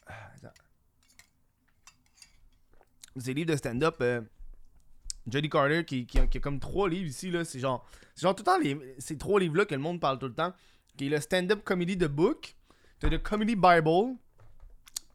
attends. 0.07 0.53
Ces 3.17 3.35
livres 3.35 3.51
de 3.51 3.55
stand-up. 3.57 4.01
Jodie 5.27 5.49
Carter 5.49 5.83
qui, 5.85 6.07
a- 6.17 6.39
comme 6.39 6.59
trois 6.59 6.87
livres 6.89 7.09
ici. 7.09 7.29
là 7.31 7.43
C'est 7.45 7.59
genre, 7.59 7.85
c'est 8.15 8.21
genre 8.23 8.35
tout 8.35 8.43
le 8.43 8.45
temps 8.45 8.59
les, 8.59 8.95
ces 8.99 9.17
trois 9.17 9.39
livres-là 9.39 9.65
que 9.65 9.75
le 9.75 9.81
monde 9.81 9.99
parle 9.99 10.19
tout 10.19 10.27
le 10.27 10.33
temps. 10.33 10.53
Qui 10.97 11.07
est 11.07 11.09
le 11.09 11.19
stand-up 11.19 11.63
comedy 11.63 11.95
de 11.97 12.07
book. 12.07 12.55
T'as 12.99 13.09
le 13.09 13.19
Comedy 13.19 13.55
Bible. 13.55 14.15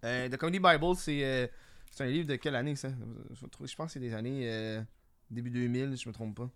Euh, 0.04 0.28
The 0.28 0.36
Comedy 0.36 0.60
Bible, 0.60 0.94
c'est 0.96 1.24
euh, 1.24 1.46
c'est 1.90 2.04
un 2.04 2.06
livre 2.08 2.28
de 2.28 2.36
quelle 2.36 2.54
année 2.56 2.76
ça? 2.76 2.88
Je 3.34 3.74
pense 3.74 3.86
que 3.88 3.92
c'est 3.92 4.00
des 4.00 4.14
années 4.14 4.48
euh, 4.50 4.80
début 5.30 5.50
2000, 5.50 5.96
si 5.96 6.04
je 6.04 6.08
me 6.08 6.14
trompe 6.14 6.36
pas. 6.36 6.50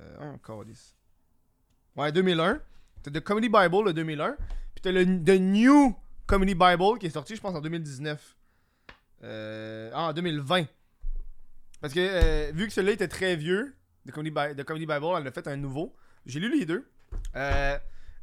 Euh, 0.00 0.34
encore 0.34 0.64
10. 0.64 0.94
Ouais, 1.96 2.12
2001. 2.12 2.60
T'as 3.02 3.10
The 3.10 3.20
Comedy 3.20 3.48
Bible, 3.48 3.84
le 3.86 3.92
2001. 3.92 4.36
Puis 4.74 4.82
t'as 4.82 4.92
le 4.92 5.04
The 5.04 5.40
New 5.40 5.94
Comedy 6.26 6.54
Bible 6.54 6.98
qui 6.98 7.06
est 7.06 7.10
sorti, 7.10 7.36
je 7.36 7.40
pense, 7.40 7.54
en 7.54 7.60
2019. 7.60 8.36
Euh, 9.24 9.90
ah, 9.94 10.08
en 10.08 10.12
2020. 10.12 10.66
Parce 11.80 11.94
que 11.94 12.00
euh, 12.00 12.52
vu 12.54 12.66
que 12.66 12.72
celui-là 12.72 12.92
était 12.92 13.08
très 13.08 13.36
vieux, 13.36 13.74
The 14.06 14.12
Comedy, 14.12 14.34
The 14.56 14.64
Comedy 14.64 14.86
Bible, 14.86 15.06
elle 15.18 15.26
a 15.26 15.32
fait 15.32 15.46
un 15.46 15.56
nouveau. 15.56 15.94
J'ai 16.26 16.40
lu 16.40 16.58
les 16.58 16.66
deux. 16.66 16.88
Euh, 17.36 17.78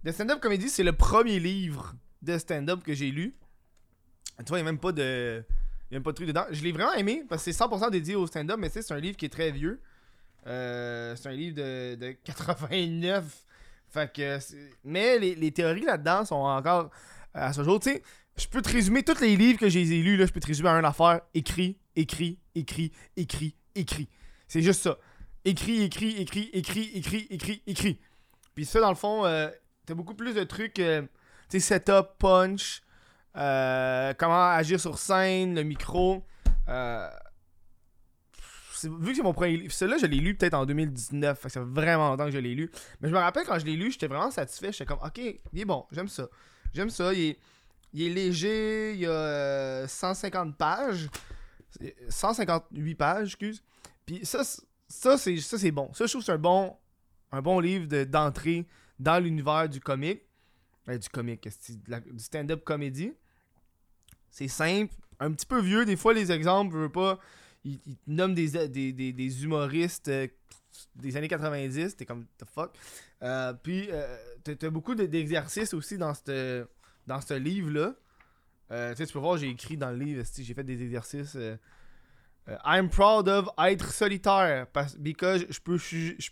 The 0.06 0.12
Stand-Up 0.12 0.40
Comedy, 0.40 0.70
c'est 0.70 0.84
le 0.84 0.94
premier 0.94 1.40
livre 1.40 1.94
de 2.22 2.38
stand-up 2.38 2.84
que 2.84 2.94
j'ai 2.94 3.12
lu. 3.12 3.36
Tu 4.40 4.46
vois, 4.46 4.60
il 4.60 4.64
n'y 4.64 4.68
a 4.68 4.72
même 4.72 4.80
pas 4.80 4.92
de. 4.92 5.44
Il 5.92 5.96
a 5.96 5.98
même 5.98 6.04
pas 6.04 6.12
de 6.12 6.16
truc 6.16 6.28
dedans. 6.28 6.46
Je 6.52 6.64
l'ai 6.64 6.72
vraiment 6.72 6.94
aimé 6.94 7.24
parce 7.28 7.44
que 7.44 7.52
c'est 7.52 7.64
100% 7.64 7.92
dédié 7.92 8.16
au 8.16 8.28
stand-up, 8.28 8.58
mais 8.60 8.70
c'est 8.70 8.90
un 8.92 9.00
livre 9.00 9.18
qui 9.18 9.26
est 9.26 9.30
très 9.30 9.52
vieux. 9.52 9.82
C'est 10.46 11.28
un 11.28 11.32
livre 11.32 11.56
de, 11.56 11.96
de 11.96 12.12
89. 12.24 13.46
Fait 13.90 14.14
que. 14.14 14.38
Mais 14.84 15.18
les, 15.18 15.36
les 15.36 15.52
théories 15.52 15.86
là-dedans 15.86 16.26
sont 16.26 16.36
encore 16.36 16.92
à 17.34 17.52
ce 17.54 17.64
jour. 17.64 17.80
Tu 17.80 17.92
sais, 17.92 18.04
je 18.40 18.48
peux 18.48 18.62
te 18.62 18.70
résumer 18.70 19.04
tous 19.04 19.20
les 19.20 19.36
livres 19.36 19.60
que 19.60 19.70
j'ai 19.70 19.84
lus, 19.84 20.18
là, 20.18 20.26
je 20.26 20.32
peux 20.32 20.40
te 20.40 20.48
résumer 20.48 20.70
à 20.70 20.80
une 20.80 20.86
affaire. 20.86 21.22
Écrit, 21.34 21.78
écrit, 21.96 22.40
écrit, 22.56 22.92
écrit, 23.18 23.56
écrit. 23.76 24.10
C'est 24.48 24.62
juste 24.62 24.82
ça. 24.82 24.98
Écrit, 25.46 25.84
écrit, 25.84 26.18
écrit, 26.18 26.50
écrit, 26.54 26.92
écrit, 26.94 27.28
écrit, 27.30 27.64
écrit. 27.68 28.00
Puis 28.56 28.66
ça, 28.66 28.80
dans 28.80 28.90
le 28.90 28.96
fond, 28.96 29.26
euh, 29.26 29.50
t'as 29.86 29.94
beaucoup 29.94 30.16
plus 30.16 30.34
de 30.34 30.44
trucs. 30.44 30.80
euh, 30.80 31.02
tu 31.50 31.60
sais, 31.60 31.80
setup, 31.80 32.18
punch, 32.20 32.82
euh, 33.36 34.14
comment 34.18 34.50
agir 34.50 34.80
sur 34.80 34.98
scène, 34.98 35.56
le 35.56 35.64
micro. 35.64 36.24
Euh, 36.68 37.10
vu 38.84 39.12
que 39.12 39.16
c'est 39.16 39.24
mon 39.24 39.34
premier 39.34 39.58
livre, 39.58 39.74
celui-là, 39.74 39.98
je 39.98 40.06
l'ai 40.06 40.18
lu 40.18 40.36
peut-être 40.36 40.54
en 40.54 40.66
2019. 40.66 41.40
Fait 41.40 41.48
que 41.48 41.54
ça 41.54 41.60
fait 41.62 41.66
vraiment 41.66 42.10
longtemps 42.10 42.26
que 42.26 42.32
je 42.32 42.38
l'ai 42.38 42.56
lu. 42.56 42.72
Mais 43.02 43.10
je 43.10 43.14
me 43.14 43.20
rappelle 43.20 43.46
quand 43.46 43.60
je 43.60 43.66
l'ai 43.66 43.76
lu, 43.76 43.92
j'étais 43.92 44.08
vraiment 44.08 44.32
satisfait. 44.32 44.72
J'étais 44.72 44.86
comme, 44.86 45.00
ok, 45.04 45.18
il 45.18 45.60
est 45.60 45.66
bon, 45.66 45.86
j'aime 45.92 46.08
ça. 46.08 46.28
J'aime 46.74 46.90
ça. 46.90 47.14
Il 47.14 47.22
est, 47.22 47.40
il 47.94 48.04
est 48.04 48.14
léger, 48.14 48.94
il 48.94 49.00
y 49.02 49.06
a 49.06 49.12
euh, 49.12 49.88
150 49.88 50.56
pages. 50.58 51.10
158 52.10 52.96
pages, 52.96 53.28
excuse. 53.30 53.64
Puis 54.06 54.26
ça, 54.26 54.44
ça 54.88 55.18
c'est 55.18 55.38
ça 55.38 55.58
c'est 55.58 55.72
bon. 55.72 55.92
Ça, 55.94 56.06
je 56.06 56.12
trouve 56.12 56.24
c'est 56.24 56.32
un 56.32 56.38
bon, 56.38 56.76
un 57.32 57.42
bon 57.42 57.60
livre 57.60 57.88
de- 57.88 58.04
d'entrée 58.04 58.66
dans 59.00 59.20
l'univers 59.24 59.70
du 59.70 59.80
comique. 59.80 60.22
Euh, 60.88 60.98
du 60.98 61.10
comique, 61.10 61.48
du 61.48 62.20
stand-up 62.24 62.64
comédie. 62.64 63.14
C'est 64.32 64.48
simple, 64.48 64.94
un 65.20 65.32
petit 65.32 65.46
peu 65.46 65.62
vieux. 65.62 65.86
Des 65.86 65.96
fois, 65.96 66.14
les 66.14 66.32
exemples, 66.32 66.74
je 66.76 66.80
veux 66.82 66.92
pas. 66.92 67.20
Ils, 67.64 67.80
ils 67.86 67.98
nomment 68.08 68.34
des, 68.34 68.68
des, 68.68 68.94
des, 68.94 69.14
des 69.14 69.44
humoristes 69.44 70.08
euh, 70.08 70.28
des 70.96 71.16
années 71.18 71.28
90. 71.28 71.96
T'es 71.98 72.06
comme, 72.06 72.26
the 72.38 72.46
fuck. 72.46 72.76
Euh, 73.22 73.54
puis, 73.54 73.88
euh, 73.92 74.18
t'as 74.44 74.70
beaucoup 74.70 74.96
de- 74.96 75.06
d'exercices 75.06 75.74
aussi 75.74 75.98
dans 75.98 76.14
ce 76.14 76.66
dans 77.10 77.20
ce 77.20 77.34
livre-là. 77.34 77.94
Euh, 78.72 78.94
tu 78.94 79.06
peux 79.08 79.20
voir, 79.20 79.38
j'ai 79.38 79.50
écrit 79.50 79.76
dans 79.76 79.90
le 79.90 79.98
livre, 79.98 80.24
j'ai 80.38 80.54
fait 80.54 80.64
des 80.64 80.82
exercices. 80.82 81.36
euh, 81.36 81.58
euh, 82.48 82.56
I'm 82.64 82.88
proud 82.90 83.28
of 83.28 83.50
être 83.58 83.92
solitaire 83.92 84.68
parce 84.68 84.96
because 84.96 85.46
je 85.50 85.60
peux, 85.60 85.78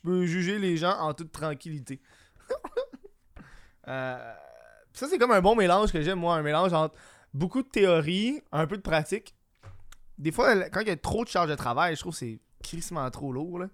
peux 0.04 0.26
juger 0.26 0.60
les 0.60 0.78
gens 0.78 0.98
en 1.00 1.14
toute 1.14 1.32
tranquillité. 1.32 2.00
Euh, 3.90 4.34
ça, 4.92 5.08
c'est 5.08 5.18
comme 5.18 5.32
un 5.32 5.40
bon 5.40 5.56
mélange 5.56 5.94
que 5.94 6.02
j'aime, 6.02 6.20
moi. 6.20 6.36
Un 6.36 6.42
mélange 6.42 6.74
entre 6.74 6.94
beaucoup 7.34 7.64
de 7.64 7.70
théorie, 7.70 8.42
un 8.52 8.68
peu 8.68 8.76
de 8.76 8.82
pratique. 8.82 9.34
Des 10.18 10.34
fois, 10.34 10.68
quand 10.72 10.82
il 10.82 10.90
y 10.90 10.92
a 10.92 10.98
trop 10.98 11.24
de 11.24 11.30
charge 11.30 11.50
de 11.50 11.56
travail, 11.56 11.96
je 11.96 12.02
trouve 12.02 12.12
que 12.12 12.18
c'est 12.20 12.42
crissement 12.62 13.10
trop 13.12 13.32
lourd. 13.32 13.60
Là. 13.60 13.70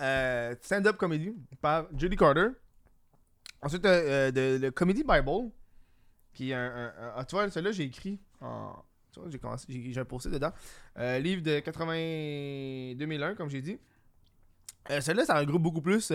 Euh, 0.00 0.54
Stand-up 0.62 0.96
comedy 0.96 1.34
par 1.60 1.86
Judy 1.96 2.16
Carter. 2.16 2.48
Ensuite, 3.62 3.84
euh, 3.84 4.32
euh, 4.34 4.58
le 4.58 4.70
Comedy 4.70 5.04
Bible, 5.04 5.50
qui 6.32 6.50
est 6.50 6.54
un. 6.54 6.86
un- 6.86 7.12
ah, 7.16 7.24
tu 7.24 7.34
vois, 7.36 7.50
celui-là, 7.50 7.72
j'ai 7.72 7.84
écrit 7.84 8.18
en. 8.40 8.72
Tu 9.12 9.20
vois, 9.20 9.28
j'ai 9.28 9.38
commencé, 9.38 9.66
j'ai, 9.68 10.00
un 10.00 10.04
posté 10.04 10.30
dedans. 10.30 10.52
Livre 10.96 11.42
de 11.42 11.58
80 11.60 12.94
2001, 12.96 13.34
comme 13.34 13.50
j'ai 13.50 13.60
dit. 13.60 13.78
Celui-là, 14.88 15.24
ça 15.24 15.38
regroupe 15.38 15.62
beaucoup 15.62 15.82
plus 15.82 16.12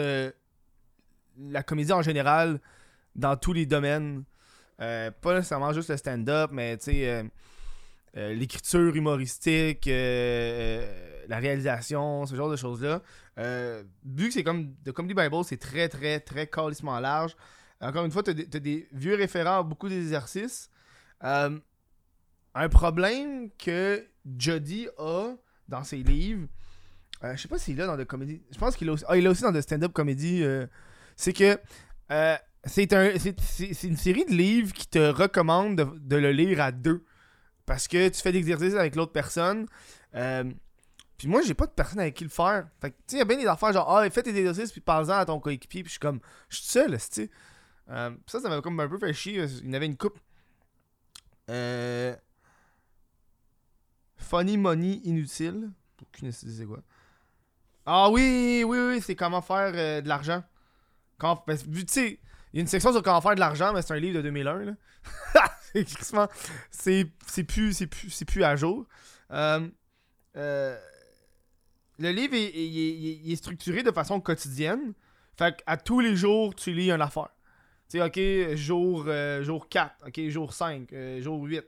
la 1.37 1.63
comédie 1.63 1.91
en 1.91 2.01
général 2.01 2.61
dans 3.15 3.35
tous 3.35 3.51
les 3.51 3.65
domaines. 3.65 4.23
Pas 4.77 5.11
nécessairement 5.25 5.73
juste 5.73 5.89
le 5.89 5.97
stand-up, 5.97 6.51
mais 6.53 6.77
tu 6.77 6.85
sais, 6.85 7.25
euh, 8.17 8.33
l'écriture 8.33 8.95
humoristique, 8.95 9.87
euh, 9.87 9.91
euh, 10.81 11.25
la 11.27 11.37
réalisation, 11.37 12.25
ce 12.25 12.33
genre 12.33 12.49
de 12.49 12.55
choses-là. 12.55 13.01
Vu 14.05 14.27
que 14.27 14.33
c'est 14.33 14.43
comme 14.43 14.73
The 14.85 14.93
Comedy 14.93 15.13
Bible, 15.13 15.43
c'est 15.43 15.57
très, 15.57 15.89
très, 15.89 16.21
très 16.21 16.47
calissement 16.47 16.97
large. 16.99 17.35
Encore 17.81 18.05
une 18.05 18.11
fois, 18.11 18.23
tu 18.23 18.31
as, 18.31 18.59
des 18.59 18.87
vieux 18.93 19.15
référents 19.15 19.59
à 19.59 19.63
beaucoup 19.63 19.89
d'exercices. 19.89 20.69
Un 21.21 22.69
problème 22.69 23.49
que 23.57 24.07
Jody 24.37 24.87
a 24.97 25.33
dans 25.67 25.83
ses 25.83 25.97
livres, 25.97 26.47
je 27.21 27.41
sais 27.41 27.47
pas 27.49 27.57
s'il 27.57 27.75
l'a 27.75 27.85
dans 27.85 27.97
The 27.97 28.05
Comedy. 28.05 28.43
Je 28.49 28.57
pense 28.57 28.77
qu'il 28.77 28.87
a 28.87 28.93
aussi, 28.93 29.03
ah, 29.09 29.17
il 29.17 29.27
aussi 29.27 29.41
dans 29.41 29.51
The 29.51 29.61
Stand-Up 29.61 29.91
Comedy. 29.91 30.41
c'est 31.17 31.33
que 31.33 31.59
c'est 32.63 32.93
un, 32.93 33.11
une 33.11 33.97
série 33.97 34.25
de 34.25 34.31
livres 34.31 34.71
qui 34.71 34.87
te 34.87 34.99
recommande 34.99 35.75
de, 35.75 35.85
de 35.99 36.15
le 36.15 36.31
lire 36.31 36.61
à 36.61 36.71
deux. 36.71 37.03
Parce 37.65 37.87
que 37.87 38.09
tu 38.09 38.21
fais 38.21 38.31
des 38.31 38.39
exercices 38.39 38.75
avec 38.75 38.95
l'autre 38.95 39.11
personne. 39.11 39.67
Euh, 40.15 40.43
puis 41.17 41.27
moi, 41.27 41.41
j'ai 41.41 41.53
pas 41.53 41.65
de 41.65 41.71
personne 41.71 41.99
avec 41.99 42.13
qui 42.13 42.23
le 42.23 42.29
faire. 42.29 42.67
Fait 42.79 42.91
que, 42.91 42.95
tu 42.95 43.03
sais, 43.07 43.15
il 43.15 43.19
y 43.19 43.21
a 43.21 43.25
bien 43.25 43.37
des 43.37 43.47
affaires 43.47 43.73
genre, 43.73 43.89
ah, 43.89 44.09
fais 44.09 44.23
tes 44.23 44.35
exercices, 44.35 44.71
puis 44.71 44.81
parle-en 44.81 45.17
à 45.17 45.25
ton 45.25 45.39
coéquipier. 45.39 45.81
Puis 45.81 45.89
je 45.89 45.93
suis 45.93 45.99
comme, 45.99 46.19
je 46.49 46.57
suis 46.57 46.65
seul, 46.65 46.91
tu 46.91 47.05
sais. 47.09 47.29
Euh, 47.89 48.09
puis 48.11 48.23
ça, 48.27 48.39
ça 48.39 48.49
m'a 48.49 48.61
comme 48.61 48.79
un 48.79 48.87
peu 48.87 48.97
fait 48.97 49.13
chier. 49.13 49.45
qu'il 49.47 49.71
y 49.71 49.75
avait 49.75 49.85
une 49.85 49.97
coupe. 49.97 50.19
Euh. 51.49 52.15
Funny 54.17 54.57
money 54.57 55.01
inutile. 55.03 55.71
Aucune 56.01 56.27
idée 56.29 56.37
c'est 56.37 56.65
quoi. 56.65 56.79
Ah 57.85 58.09
oui, 58.09 58.63
oui, 58.65 58.79
oui, 58.79 59.01
c'est 59.01 59.15
comment 59.15 59.41
faire 59.41 59.71
euh, 59.75 60.01
de 60.01 60.09
l'argent. 60.09 60.43
Quand, 61.17 61.43
ben, 61.45 61.55
tu 61.57 61.85
sais, 61.87 62.19
il 62.51 62.57
y 62.57 62.59
a 62.59 62.61
une 62.61 62.67
section 62.67 62.91
sur 62.91 63.03
comment 63.03 63.21
faire 63.21 63.35
de 63.35 63.39
l'argent, 63.39 63.71
mais 63.73 63.81
c'est 63.83 63.93
un 63.93 63.99
livre 63.99 64.17
de 64.17 64.21
2001, 64.23 64.65
là. 64.65 64.71
c'est 66.71 67.43
plus, 67.43 67.85
plus, 67.87 68.23
plus 68.25 68.43
à 68.43 68.55
jour. 68.55 68.85
Euh, 69.31 69.67
euh, 70.37 70.77
le 71.99 72.11
livre 72.11 72.33
est, 72.35 72.43
est- 72.43 72.75
est- 72.75 73.31
est- 73.31 73.35
structuré 73.35 73.83
de 73.83 73.91
façon 73.91 74.19
quotidienne. 74.19 74.93
Fait 75.37 75.55
à 75.65 75.77
tous 75.77 75.99
les 75.99 76.15
jours, 76.15 76.55
tu 76.55 76.71
lis 76.73 76.91
une 76.91 77.01
affaire. 77.01 77.29
Tu 77.89 77.99
sais, 77.99 78.01
ok, 78.01 78.55
jour, 78.55 79.05
euh, 79.07 79.43
jour 79.43 79.69
4, 79.69 79.95
ok, 80.07 80.21
jour 80.29 80.53
5, 80.53 80.91
euh, 80.93 81.21
jour 81.21 81.41
8. 81.43 81.65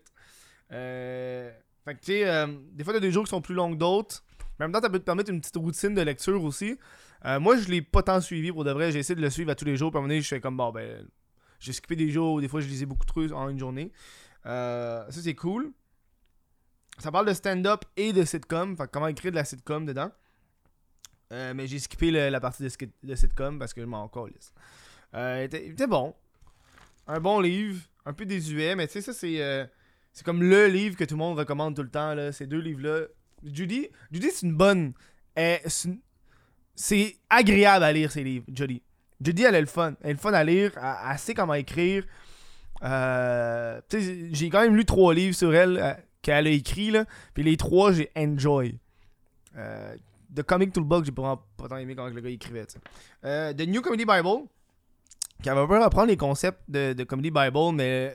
Euh, 0.72 1.52
fait 1.86 1.96
que 1.96 2.00
tu 2.00 2.12
sais, 2.14 2.48
des 2.74 2.84
fois, 2.84 2.94
t'as 2.94 3.00
des 3.00 3.12
jours 3.12 3.24
qui 3.24 3.30
sont 3.30 3.42
plus 3.42 3.56
longs 3.56 3.72
que 3.74 3.78
d'autres. 3.78 4.24
En 4.60 4.64
même 4.64 4.72
temps, 4.72 4.82
ça 4.82 4.90
peut 4.90 5.00
te 5.00 5.06
permettre 5.06 5.32
une 5.32 5.40
petite 5.40 5.56
routine 5.58 5.94
de 5.94 6.02
lecture 6.02 6.44
aussi. 6.44 6.78
Moi, 7.40 7.58
je 7.58 7.68
l'ai 7.70 7.82
pas 7.82 8.04
tant 8.04 8.20
suivi 8.22 8.52
pour 8.52 8.64
de 8.64 8.72
vrai. 8.72 8.92
J'ai 8.92 9.00
essayé 9.00 9.16
de 9.16 9.22
le 9.22 9.30
suivre 9.30 9.52
à 9.52 9.56
tous 9.56 9.66
les 9.66 9.78
jours. 9.78 9.92
Puis 9.92 9.98
à 9.98 10.00
un 10.00 10.02
moment 10.02 10.10
donné, 10.10 10.22
je 10.22 10.28
fais 10.28 10.40
comme, 10.42 10.58
bon, 10.58 10.72
ben, 10.72 11.06
j'ai 11.60 11.74
skippé 11.74 11.96
des 11.96 12.10
jours. 12.10 12.42
Des 12.42 12.48
fois, 12.48 12.62
je 12.62 12.68
lisais 12.68 12.86
beaucoup 12.86 13.06
trop 13.06 13.32
en 13.32 13.50
une 13.50 13.60
journée. 13.60 13.92
Euh, 14.46 15.04
ça, 15.10 15.22
c'est 15.22 15.36
cool. 15.36 15.72
Ça 17.00 17.12
parle 17.12 17.28
de 17.28 17.34
stand-up 17.34 17.84
et 17.96 18.14
de 18.14 18.24
sitcom. 18.24 18.76
Que 18.76 18.86
comment 18.86 19.08
écrire 19.08 19.32
de 19.32 19.36
la 19.36 19.46
sitcom 19.46 19.86
dedans. 19.86 20.12
Euh, 21.32 21.54
mais 21.54 21.68
j'ai 21.68 21.80
skippé 21.80 22.12
la 22.12 22.40
partie 22.40 22.64
de, 22.64 22.70
de 23.04 23.16
sitcom 23.16 23.60
parce 23.60 23.74
que 23.74 23.82
je 23.82 23.86
m'en 23.86 24.08
calisse. 24.08 24.54
Euh, 25.14 25.48
bon. 25.88 26.16
Un 27.08 27.20
bon 27.20 27.40
livre. 27.40 27.82
Un 28.06 28.14
peu 28.14 28.26
désuet. 28.26 28.76
Mais 28.76 28.88
tu 28.88 28.94
sais, 28.94 29.02
ça, 29.02 29.14
c'est. 29.14 29.42
euh, 29.42 29.66
c'est 30.14 30.26
comme 30.26 30.42
le 30.42 30.68
livre 30.68 30.96
que 30.96 31.04
tout 31.04 31.14
le 31.14 31.20
monde 31.20 31.38
recommande 31.38 31.76
tout 31.76 31.84
le 31.84 31.92
temps. 31.92 32.16
Là. 32.16 32.32
Ces 32.32 32.48
deux 32.48 32.60
livres-là. 32.60 33.06
Judy, 33.44 33.88
Judy 34.12 34.32
c'est 34.32 34.48
une 34.48 34.56
bonne. 34.56 34.94
c'est 36.74 37.18
agréable 37.30 37.84
à 37.84 37.94
lire 37.94 38.12
ces 38.12 38.24
livres, 38.24 38.46
Judy. 38.52 38.82
Judy, 39.22 39.44
elle 39.44 39.56
a 39.56 39.62
le 39.62 39.68
fun. 39.68 39.94
Elle 40.02 40.12
a 40.12 40.14
le 40.14 40.20
fun 40.20 40.34
à 40.34 40.44
lire. 40.44 40.72
Elle, 40.76 41.12
elle 41.12 41.18
sait 41.18 41.34
comment 41.34 41.54
écrire. 41.54 42.04
Euh, 42.84 43.82
j'ai 44.32 44.50
quand 44.50 44.62
même 44.62 44.76
lu 44.76 44.86
trois 44.86 45.14
livres 45.14 45.36
sur 45.36 45.54
elle 45.56 45.78
euh, 45.78 45.94
qu'elle 46.22 46.48
a 46.48 46.50
écrit. 46.50 46.92
Là, 46.92 47.06
puis 47.34 47.44
les 47.44 47.58
trois, 47.58 47.92
j'ai 47.92 48.12
enjoy. 48.16 48.78
Euh, 49.58 49.96
The 50.36 50.44
Comic 50.44 50.74
Toolbox, 50.74 51.06
j'ai 51.06 51.12
pas, 51.12 51.42
tant 51.58 51.78
aimé 51.78 51.96
quand 51.96 52.08
le 52.08 52.22
gars 52.22 52.30
écrivait. 52.30 52.66
The 53.24 53.68
New 53.68 53.82
Comedy 53.82 54.06
Bible, 54.06 54.46
qui 55.42 55.50
va 55.50 55.68
peu 55.68 55.84
reprendre 55.84 56.08
les 56.08 56.18
concepts 56.18 56.62
de, 56.68 56.94
de 56.94 57.04
Comedy 57.04 57.32
Bible, 57.32 57.74
mais 57.74 58.14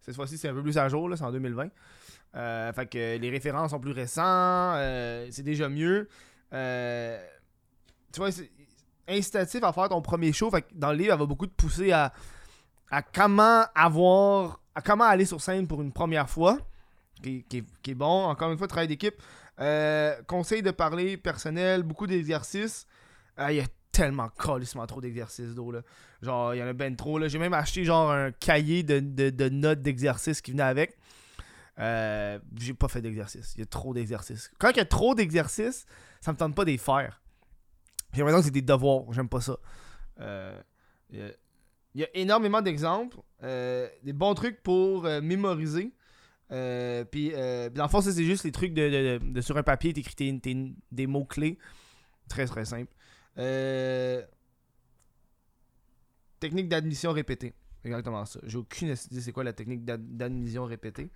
cette 0.00 0.14
fois-ci, 0.14 0.38
c'est 0.38 0.48
un 0.48 0.54
peu 0.54 0.62
plus 0.62 0.78
à 0.78 0.88
jour. 0.88 1.10
C'est 1.16 1.24
en 1.24 1.32
2020. 1.32 1.68
Euh, 2.36 2.72
fait 2.72 2.86
que 2.86 3.16
les 3.16 3.30
références 3.30 3.70
sont 3.70 3.80
plus 3.80 3.92
récents. 3.92 4.22
euh, 4.24 5.26
c'est 5.30 5.42
déjà 5.42 5.68
mieux. 5.68 6.08
Tu 6.50 8.18
vois, 8.20 8.30
c'est 8.30 8.50
incitatif 9.08 9.62
à 9.64 9.72
faire 9.72 9.88
ton 9.88 10.02
premier 10.02 10.32
show. 10.32 10.50
Dans 10.74 10.90
le 10.92 10.98
livre, 10.98 11.12
elle 11.12 11.18
va 11.18 11.26
beaucoup 11.26 11.46
te 11.46 11.54
pousser 11.54 11.92
à, 11.92 12.12
comment 13.14 13.64
avoir. 13.74 14.60
à 14.74 14.80
comment 14.82 15.04
aller 15.04 15.24
sur 15.24 15.40
scène 15.40 15.66
pour 15.66 15.82
une 15.82 15.92
première 15.92 16.28
fois. 16.28 16.58
Qui, 17.22 17.44
est- 17.52 17.94
bon. 17.94 18.24
Encore 18.26 18.52
une 18.52 18.58
fois, 18.58 18.66
travail 18.68 18.88
d'équipe. 18.88 19.14
Euh, 19.58 20.14
conseil 20.26 20.62
de 20.62 20.70
parler 20.70 21.16
personnel, 21.16 21.82
beaucoup 21.82 22.06
d'exercices. 22.06 22.86
Euh, 23.38 23.50
Il 23.52 23.56
y 23.56 23.60
a 23.60 23.66
tellement 23.90 24.28
calissement 24.28 24.86
trop 24.86 25.00
d'exercices 25.00 25.54
d'eau. 25.54 25.72
Genre, 26.20 26.54
il 26.54 26.58
y 26.58 26.62
en 26.62 26.66
a 26.66 26.72
ben 26.74 26.94
trop. 26.94 27.26
J'ai 27.26 27.38
même 27.38 27.54
acheté 27.54 27.84
genre 27.84 28.10
un 28.10 28.32
cahier 28.32 28.82
de 28.82 29.48
notes 29.48 29.80
d'exercices 29.80 30.40
qui 30.42 30.50
venait 30.50 30.62
avec. 30.62 30.98
Euh, 31.78 32.38
j'ai 32.58 32.74
pas 32.74 32.88
fait 32.88 33.00
d'exercice. 33.02 33.52
Il 33.56 33.60
y 33.60 33.62
a 33.62 33.66
trop 33.66 33.92
d'exercices. 33.94 34.50
Quand 34.58 34.70
il 34.70 34.76
y 34.78 34.80
a 34.80 34.84
trop 34.86 35.14
d'exercices, 35.14 35.86
ça 36.20 36.32
me 36.32 36.36
tente 36.36 36.54
pas 36.54 36.64
de 36.64 36.70
les 36.70 36.78
faire. 36.78 37.20
J'ai 38.16 38.22
l'impression 38.22 38.38
que 38.40 38.44
c'est 38.46 38.50
des 38.50 38.62
devoirs. 38.62 39.12
J'aime 39.12 39.28
pas 39.28 39.40
ça. 39.40 39.56
Euh, 40.20 40.58
Il 41.10 41.34
y, 41.94 42.02
a- 42.04 42.16
énormément 42.16 42.62
d'exemples. 42.62 43.18
euh, 43.42 43.88
des 44.02 44.12
bons 44.14 44.34
trucs 44.34 44.62
pour 44.62 45.04
euh, 45.06 45.20
mémoriser. 45.20 45.92
Puis, 46.48 47.30
dans 47.30 47.82
le 47.84 47.88
fond, 47.88 48.00
c'est 48.00 48.24
juste 48.24 48.44
les 48.44 48.52
trucs 48.52 48.72
de, 48.74 49.40
sur 49.40 49.56
un 49.56 49.62
papier, 49.62 49.92
t'écris 49.92 50.14
tes- 50.14 50.74
des 50.90 51.06
mots-clés. 51.06 51.58
Très, 52.28 52.46
très 52.46 52.64
simple. 52.64 52.92
Technique 56.40 56.68
d'admission 56.68 57.12
répétée. 57.12 57.54
Exactement 57.84 58.24
ça. 58.24 58.40
J'ai 58.44 58.58
aucune 58.58 58.88
idée 58.88 59.20
c'est 59.20 59.32
quoi 59.32 59.44
la 59.44 59.52
technique 59.52 59.84
d'ad- 59.84 60.16
d'admission 60.16 60.64
répétée. 60.64 61.10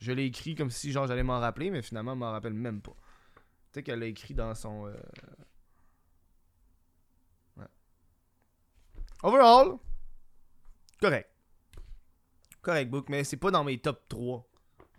Je 0.00 0.12
l'ai 0.12 0.24
écrit 0.26 0.54
comme 0.54 0.70
si 0.70 0.92
genre 0.92 1.06
j'allais 1.06 1.22
m'en 1.22 1.40
rappeler, 1.40 1.70
mais 1.70 1.82
finalement, 1.82 2.12
je 2.12 2.18
m'en 2.18 2.30
rappelle 2.32 2.52
même 2.52 2.82
pas. 2.82 2.94
Peut-être 3.72 3.86
qu'elle 3.86 4.00
l'a 4.00 4.06
écrit 4.06 4.34
dans 4.34 4.54
son. 4.54 4.86
euh, 4.86 4.94
ouais. 7.56 7.64
Overall, 9.22 9.78
correct. 11.00 11.30
Correct 12.62 12.90
book, 12.90 13.08
mais 13.08 13.24
c'est 13.24 13.36
pas 13.36 13.50
dans 13.50 13.64
mes 13.64 13.78
top 13.78 14.08
3. 14.08 14.46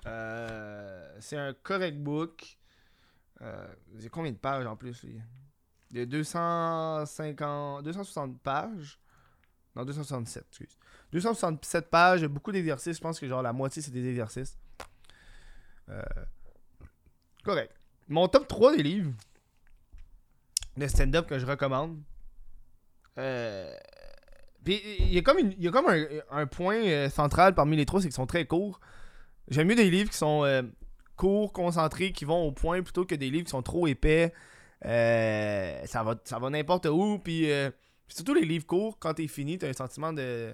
Euh, 0.06 1.18
c'est 1.20 1.38
un 1.38 1.54
correct 1.54 1.98
book. 1.98 2.58
Euh, 3.42 3.68
j'ai 3.98 4.10
combien 4.10 4.32
de 4.32 4.38
pages 4.38 4.66
en 4.66 4.76
plus 4.76 5.04
lui? 5.04 5.20
A 5.96 6.06
250, 6.06 7.84
260 7.84 8.40
pages. 8.42 9.00
Non, 9.76 9.86
267, 9.86 10.46
excuse. 10.50 10.78
267 11.12 11.90
pages, 11.90 12.26
beaucoup 12.26 12.52
d'exercices. 12.52 12.98
Je 12.98 13.02
pense 13.02 13.20
que 13.20 13.28
genre 13.28 13.42
la 13.42 13.54
moitié 13.54 13.82
c'est 13.82 13.92
des 13.92 14.08
exercices. 14.10 14.58
Euh, 15.90 16.02
correct. 17.44 17.74
Mon 18.08 18.28
top 18.28 18.48
3 18.48 18.76
des 18.76 18.84
livres 18.84 19.14
de 20.76 20.88
stand-up 20.88 21.28
que 21.28 21.38
je 21.38 21.46
recommande. 21.46 22.02
Euh, 23.18 23.76
puis 24.64 24.82
il 25.00 25.14
y 25.14 25.18
a 25.18 25.22
comme, 25.22 25.38
y 25.40 25.68
a 25.68 25.72
comme 25.72 25.88
un, 26.32 26.48
point 26.48 26.78
euh, 26.84 27.10
central 27.10 27.56
parmi 27.56 27.78
les 27.78 27.86
trois, 27.86 28.02
c'est 28.02 28.08
qu'ils 28.08 28.16
sont 28.16 28.26
très 28.26 28.46
courts. 28.46 28.80
J'aime 29.50 29.68
mieux 29.68 29.76
des 29.76 29.90
livres 29.90 30.10
qui 30.10 30.18
sont 30.18 30.44
euh, 30.44 30.62
courts, 31.16 31.54
concentrés, 31.54 32.12
qui 32.12 32.26
vont 32.26 32.44
au 32.48 32.52
point 32.52 32.82
plutôt 32.82 33.06
que 33.06 33.16
des 33.16 33.30
livres 33.30 33.46
qui 33.46 33.52
sont 33.52 33.62
trop 33.62 33.88
épais. 33.88 34.34
Euh, 34.86 35.86
ça 35.86 36.04
va, 36.04 36.16
ça 36.26 36.40
va 36.40 36.50
n'importe 36.50 36.86
où. 36.88 37.20
Puis 37.20 37.48
surtout 38.08 38.34
les 38.34 38.46
livres 38.46 38.66
courts, 38.66 39.00
quand 39.00 39.14
t'es 39.14 39.28
fini, 39.28 39.58
t'as 39.58 39.70
un 39.70 39.74
sentiment 39.74 40.12
de. 40.12 40.54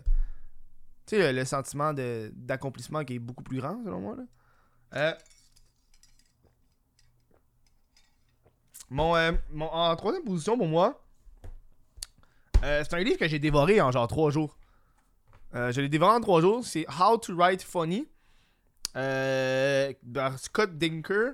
Tu 1.06 1.18
sais, 1.18 1.34
le, 1.34 1.46
sentiment 1.46 1.94
d'accomplissement 1.94 3.04
qui 3.04 3.16
est 3.16 3.20
beaucoup 3.20 3.44
plus 3.44 3.60
grand, 3.60 3.84
selon 3.84 4.00
moi. 4.00 4.16
Là. 4.92 5.18
Mon, 8.90 9.16
mon- 9.52 9.72
en 9.72 9.96
troisième 9.96 10.24
position 10.24 10.56
pour 10.56 10.68
moi, 10.68 11.04
euh, 12.64 12.84
c'est 12.84 12.96
un 12.96 13.04
livre 13.04 13.18
que 13.20 13.28
j'ai 13.28 13.40
dévoré 13.40 13.80
en 13.82 13.92
genre 13.92 14.08
trois 14.08 14.32
jours. 14.32 14.58
Euh, 15.56 15.72
je 15.72 15.82
l'ai 15.82 15.90
dévoré 15.90 16.16
en 16.16 16.22
trois 16.22 16.42
jours. 16.42 16.64
C'est 16.66 16.86
How 17.00 17.18
to 17.18 17.36
Write 17.36 17.62
Funny 17.62 18.08
euh, 18.96 19.94
par 20.14 20.40
Scott 20.40 20.78
Dinker, 20.78 21.34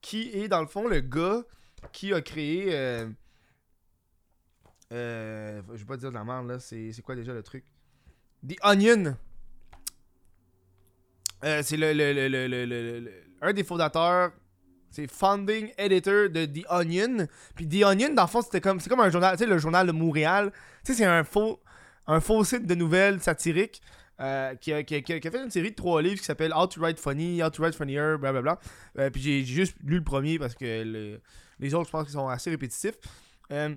qui 0.00 0.30
est 0.32 0.48
dans 0.48 0.60
le 0.60 0.66
fond 0.68 0.86
le 0.86 1.00
gars 1.00 1.42
qui 1.92 2.12
a 2.12 2.20
créé. 2.20 2.72
Euh, 4.92 5.62
je 5.72 5.78
vais 5.78 5.84
pas 5.84 5.96
dire 5.96 6.10
de 6.10 6.14
la 6.14 6.22
merde 6.24 6.46
là, 6.48 6.60
c'est 6.60 6.92
c'est 6.92 7.02
quoi 7.02 7.16
déjà 7.16 7.32
le 7.32 7.42
truc? 7.42 7.64
The 8.46 8.54
Onion. 8.62 9.16
C'est 11.42 11.76
le, 11.76 11.92
le, 11.92 12.12
le, 12.12 12.28
le, 12.28 12.46
le- 12.48 12.64
le- 12.66 13.00
le- 13.00 13.12
un 13.40 13.52
des 13.52 13.62
fondateurs. 13.64 14.32
C'est 14.96 15.06
founding 15.08 15.70
editor 15.76 16.30
de 16.30 16.46
The 16.46 16.64
Onion. 16.70 17.26
Puis 17.54 17.68
The 17.68 17.84
Onion, 17.84 18.14
dans 18.14 18.22
le 18.22 18.28
fond, 18.28 18.40
c'était 18.40 18.62
comme, 18.62 18.80
c'est 18.80 18.88
comme 18.88 19.00
un 19.00 19.10
journal, 19.10 19.36
tu 19.36 19.44
sais, 19.44 19.50
le 19.50 19.58
journal 19.58 19.86
de 19.86 19.92
Montréal. 19.92 20.50
Tu 20.84 20.92
sais, 20.92 20.98
c'est 20.98 21.04
un 21.04 21.22
faux, 21.22 21.60
un 22.06 22.20
faux 22.20 22.42
site 22.44 22.66
de 22.66 22.74
nouvelles 22.74 23.20
satiriques 23.20 23.82
euh, 24.20 24.54
qui, 24.54 24.72
a, 24.72 24.82
qui, 24.82 24.94
a, 24.94 25.02
fait 25.02 25.44
une 25.44 25.50
série 25.50 25.72
de 25.72 25.76
trois 25.76 26.00
livres 26.00 26.18
qui 26.18 26.24
s'appelle 26.24 26.54
How 26.54 26.66
to 26.68 26.80
Write 26.80 26.98
Funny, 26.98 27.42
How 27.42 27.50
to 27.50 27.62
Write 27.62 27.74
Funnier, 27.74 28.16
blablabla. 28.18 28.58
Euh, 28.98 29.10
puis 29.10 29.20
j'ai 29.20 29.44
juste 29.44 29.76
lu 29.84 29.96
le 29.96 30.04
premier 30.04 30.38
parce 30.38 30.54
que 30.54 30.82
le- 30.82 31.20
les 31.58 31.74
autres, 31.74 31.86
je 31.86 31.90
pense 31.90 32.04
qu'ils 32.04 32.14
sont 32.14 32.28
assez 32.28 32.48
répétitifs. 32.48 32.94
Euh, 33.52 33.74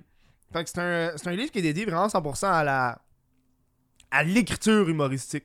fait 0.52 0.64
que 0.64 0.70
c'est 0.70 0.80
un, 0.80 1.12
c'est 1.16 1.28
un 1.28 1.36
livre 1.36 1.50
qui 1.50 1.58
est 1.58 1.62
dédié 1.62 1.84
vraiment 1.84 2.06
100% 2.08 2.46
à 2.46 2.64
la 2.64 2.98
à 4.10 4.22
l'écriture 4.24 4.88
humoristique. 4.88 5.44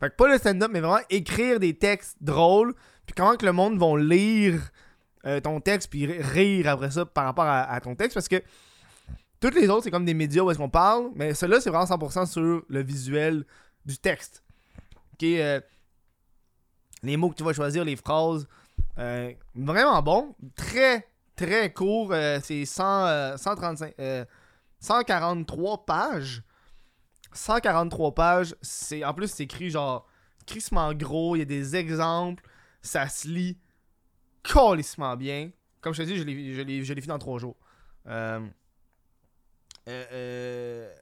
Fait 0.00 0.10
que 0.10 0.16
pas 0.16 0.28
le 0.28 0.38
stand-up, 0.38 0.70
mais 0.72 0.80
vraiment 0.80 1.04
écrire 1.10 1.60
des 1.60 1.74
textes 1.74 2.16
drôles, 2.20 2.74
puis 3.06 3.14
comment 3.14 3.36
que 3.36 3.46
le 3.46 3.52
monde 3.52 3.78
va 3.78 3.98
lire 3.98 4.60
euh, 5.26 5.40
ton 5.40 5.60
texte, 5.60 5.90
puis 5.90 6.06
ri- 6.06 6.22
rire 6.22 6.68
après 6.68 6.90
ça 6.90 7.04
par 7.04 7.24
rapport 7.24 7.46
à, 7.46 7.80
ton 7.80 7.94
texte, 7.94 8.14
parce 8.14 8.28
que 8.28 8.42
toutes 9.40 9.54
les 9.54 9.68
autres, 9.68 9.84
c'est 9.84 9.90
comme 9.90 10.04
des 10.04 10.14
médias 10.14 10.42
où 10.42 10.50
est-ce 10.50 10.58
qu'on 10.58 10.70
parle, 10.70 11.10
mais 11.14 11.34
celui-là, 11.34 11.60
c'est 11.60 11.70
vraiment 11.70 11.84
100% 11.84 12.26
sur 12.26 12.62
le 12.66 12.82
visuel 12.82 13.44
du 13.84 13.98
texte. 13.98 14.42
Ok, 15.14 15.24
euh, 15.24 15.60
les 17.02 17.16
mots 17.16 17.30
que 17.30 17.34
tu 17.36 17.44
vas 17.44 17.52
choisir, 17.52 17.84
les 17.84 17.96
phrases, 17.96 18.46
euh, 18.98 19.32
vraiment 19.54 20.02
bon, 20.02 20.34
très, 20.54 21.06
très 21.34 21.72
court, 21.72 22.14
c'est 22.42 22.64
100, 22.64 23.06
euh, 23.06 23.36
135, 23.36 23.94
euh, 24.00 24.24
143 24.80 25.84
pages. 25.84 26.42
143 27.32 28.14
pages, 28.14 28.54
c'est 28.62 29.04
en 29.04 29.12
plus 29.12 29.28
c'est 29.28 29.42
écrit 29.44 29.68
genre 29.68 30.06
crissement 30.46 30.94
gros, 30.94 31.36
il 31.36 31.40
y 31.40 31.42
a 31.42 31.44
des 31.44 31.76
exemples, 31.76 32.42
ça 32.80 33.08
se 33.08 33.28
lit 33.28 33.58
calissement 34.52 35.16
bien. 35.16 35.50
Comme 35.80 35.94
je 35.94 36.02
te 36.02 36.06
dis, 36.06 36.16
je 36.16 36.22
l'ai 36.22 36.54
je 36.54 36.62
l'ai- 36.62 36.84
je 36.84 37.10
en 37.10 37.18
3 37.18 37.38
jours. 37.38 37.56
Euh, 38.06 38.40
euh, 39.88 40.04
euh, 40.12 40.94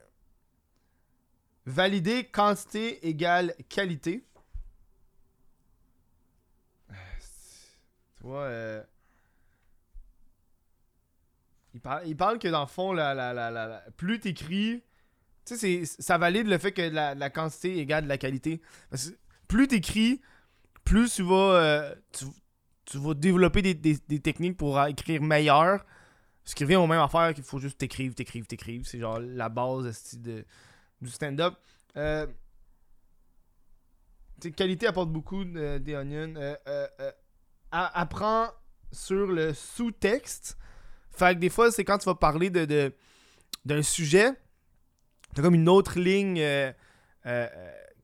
valider 1.65 2.25
quantité 2.25 3.07
égale 3.07 3.53
qualité. 3.69 4.23
Tu 8.17 8.23
vois, 8.23 8.47
il, 11.73 11.81
parle, 11.81 12.07
il 12.07 12.15
parle 12.15 12.39
que 12.39 12.47
dans 12.47 12.61
le 12.61 12.67
fond, 12.67 12.93
la, 12.93 13.13
la, 13.13 13.33
la, 13.33 13.51
la- 13.51 13.83
plus 13.97 14.19
t'écris, 14.19 14.81
tu 15.45 15.57
sais, 15.57 15.85
ça 15.85 16.17
valide 16.17 16.47
le 16.47 16.57
fait 16.57 16.71
que 16.71 16.81
la, 16.83 17.15
quantité 17.29 17.79
égale 17.79 18.07
la 18.07 18.17
qualité. 18.17 18.61
Parce 18.89 19.11
que 19.11 19.15
plus 19.47 19.67
t'écris, 19.67 20.21
plus 20.83 21.13
tu 21.15 21.23
vas, 21.23 21.95
tu 22.85 22.97
vas 22.99 23.13
développer 23.13 23.61
des, 23.61 23.73
des- 23.73 24.19
techniques 24.19 24.57
pour 24.57 24.81
écrire 24.85 25.21
meilleur. 25.21 25.83
Ce 26.43 26.53
qui 26.53 26.63
revient 26.63 26.75
au 26.75 26.85
même 26.87 26.99
affaire 26.99 27.33
qu'il 27.33 27.43
faut 27.43 27.59
juste 27.59 27.77
t'écrire, 27.79 28.13
t'écrire, 28.13 28.45
t'écrire. 28.45 28.81
C'est 28.85 28.99
genre 28.99 29.19
la 29.19 29.49
base 29.49 30.15
de, 30.17 30.45
du 31.01 31.09
stand-up. 31.09 31.55
Euh, 31.97 32.27
qualité 34.55 34.85
apporte 34.87 35.09
beaucoup 35.09 35.43
euh, 35.43 35.79
onions. 35.99 36.35
Euh, 36.37 36.55
euh, 36.67 36.87
euh, 36.99 37.11
apprends 37.71 38.49
sur 38.91 39.27
le 39.27 39.53
sous-texte. 39.53 40.57
Fait 41.09 41.33
que 41.33 41.39
des 41.39 41.49
fois, 41.49 41.71
c'est 41.71 41.83
quand 41.83 41.97
tu 41.97 42.05
vas 42.05 42.15
parler 42.15 42.49
de, 42.51 42.65
de- 42.65 42.93
d'un 43.63 43.81
sujet, 43.81 44.31
t'as 45.33 45.41
comme 45.41 45.55
une 45.55 45.69
autre 45.69 45.99
ligne 45.99 46.35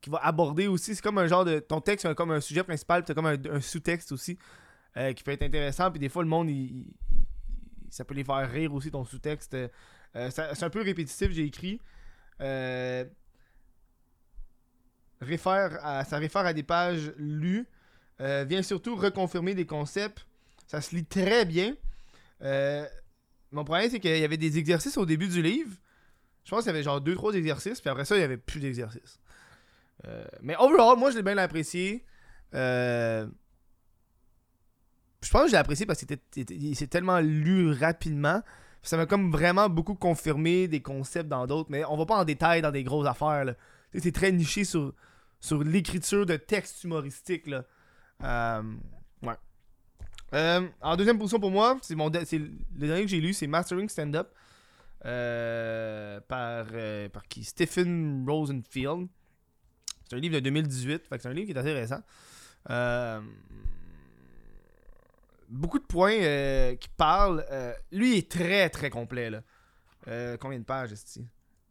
qui 0.02 0.10
va 0.10 0.18
aborder 0.24 0.66
aussi. 0.66 0.96
C'est 0.96 1.02
comme 1.04 1.20
un 1.20 1.28
genre 1.28 1.46
de. 1.46 1.60
Ton 1.60 1.80
texte, 1.80 2.08
c'est 2.08 2.16
comme 2.16 2.32
un 2.32 2.42
sujet 2.42 2.64
principal, 2.64 3.04
t'as 3.06 3.14
comme 3.14 3.28
un 3.28 3.62
sous-texte 3.62 4.12
aussi 4.14 4.40
euh, 4.98 5.14
qui 5.14 5.24
peut 5.24 5.32
être 5.32 5.44
intéressant. 5.44 5.90
Puis 5.92 6.00
des 6.00 6.10
fois, 6.10 6.24
le 6.24 6.30
monde, 6.30 6.50
il, 6.50 6.86
ça 7.90 8.06
peut 8.06 8.14
les 8.14 8.24
faire 8.24 8.50
rire 8.50 8.74
aussi, 8.74 8.92
ton 8.92 9.06
sous-texte. 9.06 9.54
Euh, 9.54 10.30
c'est 10.30 10.64
un 10.64 10.70
peu 10.70 10.82
répétitif, 10.82 11.32
j'ai 11.32 11.46
écrit. 11.46 11.80
Euh, 12.42 13.06
réfère 15.22 15.80
ça 16.08 16.18
réfère 16.18 16.46
à 16.46 16.54
des 16.54 16.64
pages 16.64 17.14
lues. 17.18 17.68
Vient 18.20 18.62
surtout 18.62 18.96
reconfirmer 18.96 19.56
des 19.56 19.66
concepts. 19.66 20.28
Ça 20.68 20.80
se 20.80 20.96
lit 20.96 21.06
très 21.06 21.46
bien. 21.46 21.76
Mon 23.52 23.64
problème, 23.64 23.90
c'est 23.90 24.00
qu'il 24.00 24.18
y 24.18 24.24
avait 24.24 24.38
des 24.38 24.58
exercices 24.58 24.98
au 24.98 25.06
début 25.06 25.28
du 25.28 25.42
livre. 25.42 25.76
Je 26.44 26.52
pense 26.52 26.64
qu'il 26.64 26.72
y 26.72 26.76
avait 26.76 26.84
genre 26.84 27.02
2-3 27.02 27.36
exercices, 27.36 27.82
puis 27.82 27.90
après 27.90 28.06
ça, 28.06 28.16
il 28.16 28.22
y 28.22 28.24
avait 28.24 28.38
plus 28.38 28.60
d'exercices. 28.60 29.20
Mais 30.42 30.56
overall, 30.58 30.98
moi, 30.98 31.12
je 31.12 31.18
l'ai 31.18 31.24
bien 31.24 31.38
apprécié. 31.38 32.06
Euh, 32.54 33.28
je 35.24 35.30
pense 35.30 35.44
que 35.44 35.48
je 35.50 35.52
l'ai 35.54 35.58
apprécié 35.60 35.86
parce 35.86 36.04
qu'il 36.04 36.76
s'est 36.76 36.88
tellement 36.88 37.20
lu 37.20 37.72
rapidement. 37.72 38.42
Ça 38.84 38.98
m'a 38.98 39.06
comme 39.06 39.32
vraiment 39.32 39.70
beaucoup 39.70 39.94
confirmé 39.94 40.68
des 40.68 40.82
concepts 40.82 41.30
dans 41.30 41.46
d'autres, 41.46 41.70
mais 41.70 41.84
on 41.86 41.96
va 41.98 42.06
pas 42.08 42.18
en 42.18 42.26
détail 42.26 42.62
dans 42.64 42.72
des 42.72 42.84
grosses 42.84 43.08
affaires. 43.08 43.54
C'est 43.96 44.12
très 44.12 44.32
niché 44.32 44.64
sur, 44.64 44.94
sur 45.40 45.64
l'écriture 45.64 46.26
de 46.26 46.36
textes 46.38 46.84
humoristiques. 46.84 47.46
Là. 47.46 47.64
Euh, 48.24 48.64
ouais. 49.22 49.36
Euh, 50.34 50.68
en 50.82 50.96
deuxième 50.98 51.20
position 51.20 51.40
pour 51.40 51.52
moi, 51.52 51.78
c'est 51.84 51.94
mon 51.94 52.10
de- 52.10 52.20
le 52.20 52.88
dernier 52.88 53.04
que 53.04 53.08
j'ai 53.10 53.22
lu, 53.22 53.34
c'est 53.34 53.46
Mastering 53.48 53.88
Stand-Up 53.90 54.30
euh, 55.06 56.20
par, 56.28 56.66
par 57.12 57.28
qui? 57.28 57.44
Stephen 57.44 58.26
Rosenfield. 58.28 59.08
C'est 60.10 60.16
un 60.16 60.20
livre 60.20 60.36
de 60.36 60.40
2018, 60.40 61.08
fait 61.08 61.18
que 61.18 61.22
c'est 61.22 61.30
un 61.30 61.34
livre 61.34 61.46
qui 61.46 61.54
est 61.54 61.58
assez 61.60 61.74
récent. 61.74 62.02
Beaucoup 65.52 65.80
de 65.80 65.86
points 65.86 66.14
euh, 66.22 66.76
qui 66.76 66.90
parlent. 66.90 67.46
euh, 67.52 67.74
lui 67.92 68.14
il 68.14 68.18
est 68.20 68.32
très 68.32 68.70
très 68.70 68.90
complet. 68.90 69.30
Là. 69.30 69.42
Euh, 70.08 70.38
combien 70.38 70.58
de 70.60 70.64
pages 70.64 70.92
est 70.94 71.20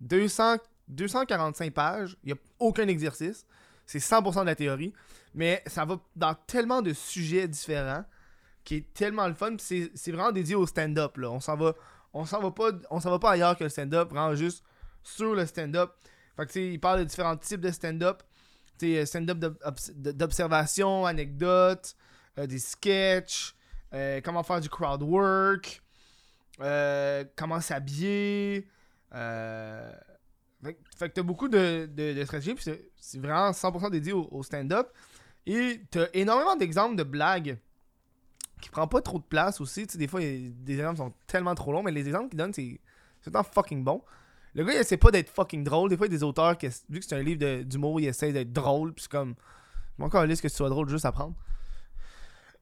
200, 0.00 0.56
245 0.88 1.72
pages. 1.72 2.16
Il 2.22 2.28
n'y 2.28 2.32
a 2.32 2.36
aucun 2.58 2.86
exercice. 2.88 3.44
C'est 3.86 3.98
100% 3.98 4.40
de 4.42 4.46
la 4.46 4.54
théorie. 4.54 4.92
Mais 5.34 5.62
ça 5.66 5.84
va 5.84 5.98
dans 6.16 6.34
tellement 6.34 6.82
de 6.82 6.92
sujets 6.92 7.46
différents 7.48 8.04
qui 8.64 8.76
est 8.76 8.92
tellement 8.94 9.26
le 9.26 9.34
fun. 9.34 9.56
C'est 9.58 9.90
vraiment 10.12 10.32
dédié 10.32 10.54
au 10.54 10.66
stand-up. 10.66 11.16
On 11.22 11.40
s'en 11.40 11.56
va. 11.56 11.74
On 12.12 12.24
s'en 12.24 12.40
va 12.40 12.50
pas. 12.50 12.70
On 12.90 13.00
s'en 13.00 13.10
va 13.10 13.18
pas 13.18 13.32
ailleurs 13.32 13.56
que 13.56 13.64
le 13.64 13.70
stand-up, 13.70 14.10
vraiment 14.10 14.34
juste 14.34 14.62
sur 15.02 15.34
le 15.34 15.46
stand-up. 15.46 15.92
Il 16.54 16.80
parle 16.80 17.00
de 17.00 17.04
différents 17.04 17.36
types 17.36 17.60
de 17.60 17.70
stand-up. 17.70 18.22
Tu 18.78 18.94
sais, 18.94 19.06
stand-up 19.06 19.38
d'ob- 19.38 19.58
obs- 19.64 19.92
d'observation, 19.94 21.04
anecdotes, 21.06 21.94
euh, 22.38 22.46
des 22.46 22.58
sketchs, 22.58 23.54
euh, 23.92 24.20
comment 24.22 24.42
faire 24.42 24.60
du 24.60 24.68
crowd 24.68 25.02
work, 25.02 25.82
euh, 26.60 27.24
comment 27.36 27.60
s'habiller. 27.60 28.66
Euh, 29.14 29.92
fait, 30.62 30.78
fait 30.96 31.08
que 31.08 31.14
t'as 31.14 31.22
beaucoup 31.22 31.48
de, 31.48 31.88
de, 31.92 32.24
stratégies, 32.24 32.54
puis 32.54 32.64
c'est- 32.64 33.18
vraiment 33.18 33.52
100% 33.52 33.90
dédié 33.90 34.12
au, 34.12 34.42
stand-up. 34.42 34.88
Et 35.46 35.82
t'as 35.90 36.06
énormément 36.12 36.56
d'exemples 36.56 36.96
de 36.96 37.02
blagues 37.02 37.58
qui 38.60 38.68
prend 38.68 38.86
pas 38.86 39.00
trop 39.00 39.18
de 39.18 39.24
place 39.24 39.60
aussi. 39.60 39.86
Des 39.86 40.06
fois, 40.06 40.20
des 40.20 40.74
exemples 40.74 40.98
sont 40.98 41.14
tellement 41.26 41.54
trop 41.54 41.72
longs, 41.72 41.82
mais 41.82 41.92
les 41.92 42.06
exemples 42.06 42.28
qu'il 42.28 42.38
donne, 42.38 42.52
c'est 42.52 42.78
tout 43.22 43.32
fucking 43.54 43.82
bon. 43.82 44.02
Le 44.54 44.64
gars, 44.64 44.74
il 44.74 44.78
essaie 44.78 44.96
pas 44.96 45.10
d'être 45.10 45.30
fucking 45.30 45.64
drôle. 45.64 45.88
Des 45.88 45.96
fois, 45.96 46.06
il 46.06 46.12
y 46.12 46.14
a 46.14 46.18
des 46.18 46.24
auteurs, 46.24 46.58
qui, 46.58 46.68
vu 46.88 47.00
que 47.00 47.06
c'est 47.06 47.14
un 47.14 47.22
livre 47.22 47.62
d'humour, 47.62 48.00
ils 48.00 48.06
essaient 48.06 48.32
d'être 48.32 48.52
drôle. 48.52 48.92
Puis 48.92 49.04
c'est 49.04 49.10
comme. 49.10 49.34
Je 49.98 50.04
m'en 50.04 50.22
liste 50.24 50.42
que 50.42 50.48
tu 50.48 50.54
sois 50.54 50.68
drôle 50.68 50.88
juste 50.88 51.04
à 51.04 51.12
prendre. 51.12 51.34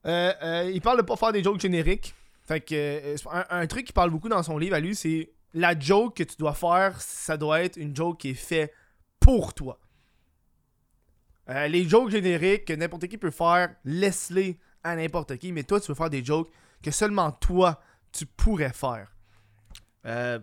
Euh, 0.06 0.32
euh, 0.42 0.70
il 0.72 0.80
parle 0.80 0.98
de 0.98 1.02
pas 1.02 1.16
faire 1.16 1.32
des 1.32 1.42
jokes 1.42 1.60
génériques. 1.60 2.14
Fait 2.46 2.60
que 2.60 2.74
euh, 2.74 3.16
un, 3.30 3.44
un 3.50 3.66
truc 3.66 3.86
qui 3.86 3.92
parle 3.92 4.10
beaucoup 4.10 4.28
dans 4.28 4.42
son 4.42 4.58
livre 4.58 4.74
à 4.74 4.80
lui, 4.80 4.94
c'est 4.94 5.30
la 5.54 5.78
joke 5.78 6.16
que 6.16 6.22
tu 6.22 6.36
dois 6.36 6.54
faire, 6.54 7.00
ça 7.00 7.36
doit 7.36 7.62
être 7.62 7.76
une 7.76 7.94
joke 7.94 8.18
qui 8.20 8.30
est 8.30 8.34
faite 8.34 8.72
pour 9.20 9.54
toi. 9.54 9.78
Les 11.48 11.88
jokes 11.88 12.10
génériques 12.10 12.66
que 12.66 12.74
n'importe 12.74 13.08
qui 13.08 13.16
peut 13.16 13.30
faire, 13.30 13.74
laisse-les 13.82 14.60
à 14.84 14.94
n'importe 14.96 15.38
qui, 15.38 15.50
mais 15.50 15.64
toi, 15.64 15.80
tu 15.80 15.88
veux 15.88 15.94
faire 15.94 16.10
des 16.10 16.22
jokes 16.22 16.50
que 16.82 16.90
seulement 16.90 17.32
toi, 17.32 17.80
tu 18.12 18.26
pourrais 18.26 18.72
faire. 18.72 19.10
Euh, 20.04 20.38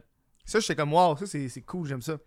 ça, 0.45 0.59
j'étais 0.59 0.75
comme, 0.75 0.93
wow, 0.93 1.15
ça, 1.17 1.25
c'est 1.25 1.49
c'est 1.49 1.61
cool, 1.61 1.87
j'aime 1.87 2.01
ça. 2.01 2.17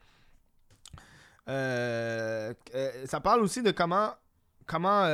Euh, 1.49 2.53
euh, 2.75 3.07
ça 3.07 3.21
parle 3.21 3.41
aussi 3.41 3.63
de 3.63 3.71
comment, 3.71 4.15
comment 4.67 5.05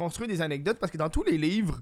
cons- 0.00 0.04
construire 0.06 0.28
des 0.28 0.40
anecdotes, 0.42 0.78
parce 0.78 0.90
que 0.92 0.98
dans 0.98 1.08
tous 1.10 1.22
les 1.24 1.38
livres, 1.38 1.78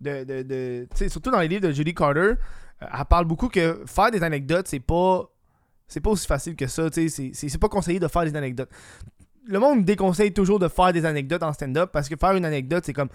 de, 0.00 0.24
de, 0.24 0.86
surtout 1.08 1.30
dans 1.30 1.40
les 1.40 1.48
livres 1.48 1.66
de 1.66 1.72
Judy 1.72 1.94
Carter, 1.94 2.20
euh, 2.20 2.36
elle 2.80 3.04
parle 3.08 3.24
beaucoup 3.24 3.48
que 3.48 3.82
faire 3.86 4.10
des 4.10 4.22
anecdotes, 4.22 4.68
c'est 4.68 4.80
pas 4.80 5.28
c'est 5.90 6.00
pas 6.02 6.10
aussi 6.10 6.26
facile 6.26 6.54
que 6.54 6.66
ça, 6.66 6.88
c'est- 6.92 7.58
pas 7.58 7.68
conseillé 7.70 7.98
de 7.98 8.08
faire 8.08 8.24
des 8.24 8.36
anecdotes. 8.36 8.68
Le 9.46 9.58
monde 9.58 9.84
déconseille 9.84 10.32
toujours 10.34 10.58
de 10.58 10.68
faire 10.68 10.92
des 10.92 11.06
anecdotes 11.06 11.42
en 11.42 11.52
stand-up 11.54 11.90
parce 11.92 12.08
que 12.10 12.16
faire 12.16 12.32
une 12.36 12.44
anecdote, 12.44 12.84
c'est 12.84 12.92
comme 12.92 13.08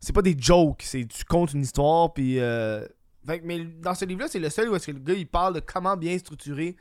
c'est 0.00 0.12
pas 0.12 0.20
des 0.22 0.36
jokes, 0.38 0.82
c'est 0.82 1.06
tu 1.06 1.24
comptes 1.24 1.52
une 1.54 1.62
histoire 1.62 2.12
puis 2.12 2.38
euh, 2.38 2.86
mais 3.42 3.64
dans 3.64 3.94
ce 3.94 4.04
livre-là, 4.04 4.28
c'est 4.28 4.38
le 4.38 4.50
seul 4.50 4.68
où 4.68 4.76
est-ce 4.76 4.86
que 4.88 4.92
le 4.92 4.98
gars 4.98 5.14
il 5.14 5.26
parle 5.26 5.54
de 5.54 5.60
comment 5.60 5.96
bien 5.96 6.16
structurer 6.18 6.76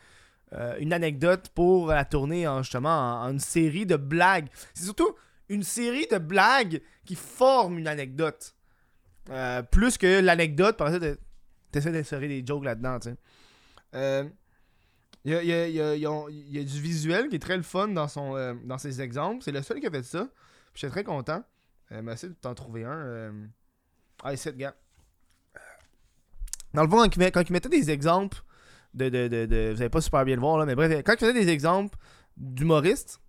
euh, 0.54 0.76
une 0.80 0.92
anecdote 0.94 1.50
pour 1.56 1.88
la 1.88 2.04
tourner 2.06 2.48
en 2.48 2.62
justement 2.62 2.90
en, 3.22 3.28
en 3.28 3.32
une 3.32 3.40
série 3.40 3.86
de 3.86 3.96
blagues. 3.96 4.48
C'est 4.74 4.84
surtout 4.84 5.16
une 5.50 5.64
série 5.64 6.08
de 6.08 6.18
blagues 6.18 6.82
qui 7.06 7.16
forment 7.16 7.80
une 7.80 7.88
anecdote. 7.88 8.56
Euh, 9.30 9.62
plus 9.64 9.98
que 9.98 10.22
l'anecdote, 10.22 10.78
par 10.78 10.88
exemple, 10.88 11.18
t'essaies 11.72 11.92
d'insérer 11.92 12.28
des 12.28 12.44
jokes 12.46 12.64
là-dedans, 12.64 13.00
tu 13.00 13.10
sais. 13.10 13.18
Euh, 13.96 14.24
il 15.26 15.34
y 15.34 15.36
a, 15.36 15.68
il 15.68 16.00
y 16.00 16.60
a- 16.60 16.64
du 16.64 16.82
visuel 16.82 17.28
qui 17.28 17.36
est 17.36 17.40
très 17.40 17.58
le 17.58 17.64
fun 17.64 17.90
dans, 17.90 18.08
son, 18.08 18.36
euh, 18.36 18.54
dans 18.64 18.78
ses 18.78 19.02
exemples. 19.02 19.44
C'est 19.44 19.52
le 19.52 19.62
seul 19.62 19.80
qui 19.80 19.88
a 19.88 19.92
fait 19.92 20.04
ça. 20.04 20.30
Puis 20.74 20.82
J'étais 20.82 20.92
très 20.92 21.04
content. 21.04 21.44
Euh, 21.92 22.02
mais 22.02 22.14
essayer 22.14 22.30
de 22.30 22.38
t'en 22.40 22.54
trouver 22.54 22.86
un. 22.86 22.98
Euh... 22.98 23.46
Ah, 24.24 24.34
gars. 24.56 24.76
Dans 26.74 26.84
le 26.84 26.90
fond, 26.90 26.98
quand 27.04 27.42
il, 27.50 27.52
mettait 27.52 27.70
des 27.70 27.90
exemples 27.90 28.44
de, 28.94 29.72
Vous 29.74 29.82
allez 29.82 29.90
pas 29.90 30.02
super 30.02 30.24
bien 30.24 30.36
le 30.36 30.42
voir, 30.42 30.58
là, 30.58 30.66
mais 30.66 30.76
bref, 30.76 31.04
quand 31.04 31.14
il 31.14 31.20
faisait 31.20 31.34
des 31.34 31.50
exemples 31.50 31.98
d'humoristes, 32.38 33.20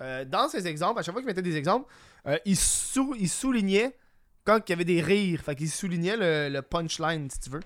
euh, 0.00 0.24
dans 0.24 0.48
ces 0.48 0.66
exemples, 0.66 0.98
à 1.00 1.02
chaque 1.02 1.12
fois 1.12 1.20
qu'il 1.22 1.28
mettait 1.28 1.42
des 1.42 1.56
exemples, 1.56 1.90
euh, 2.26 2.36
il, 2.44 2.56
sou- 2.56 3.14
il 3.18 3.28
soulignait 3.28 3.96
quand 4.44 4.58
il 4.68 4.70
y 4.70 4.72
avait 4.72 4.84
des 4.84 5.00
rires. 5.00 5.40
Fait 5.42 5.54
qu'il 5.54 5.70
soulignait 5.70 6.16
le, 6.16 6.48
le 6.52 6.62
punchline, 6.62 7.30
si 7.30 7.40
tu 7.40 7.50
veux. 7.50 7.60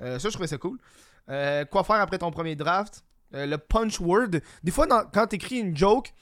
Euh, 0.00 0.18
ça, 0.18 0.28
je 0.28 0.32
trouvais 0.34 0.46
ça 0.48 0.58
cool. 0.58 0.78
Quoi 1.26 1.84
faire 1.84 1.96
après 1.96 2.18
ton 2.18 2.30
premier 2.30 2.56
draft? 2.56 3.04
Le 3.32 3.56
punch 3.56 3.98
word. 4.00 4.28
Des 4.62 4.70
fois, 4.70 4.86
dans- 4.86 5.06
quand 5.12 5.26
tu 5.28 5.36
écris 5.36 5.58
une 5.58 5.76
joke, 5.76 6.12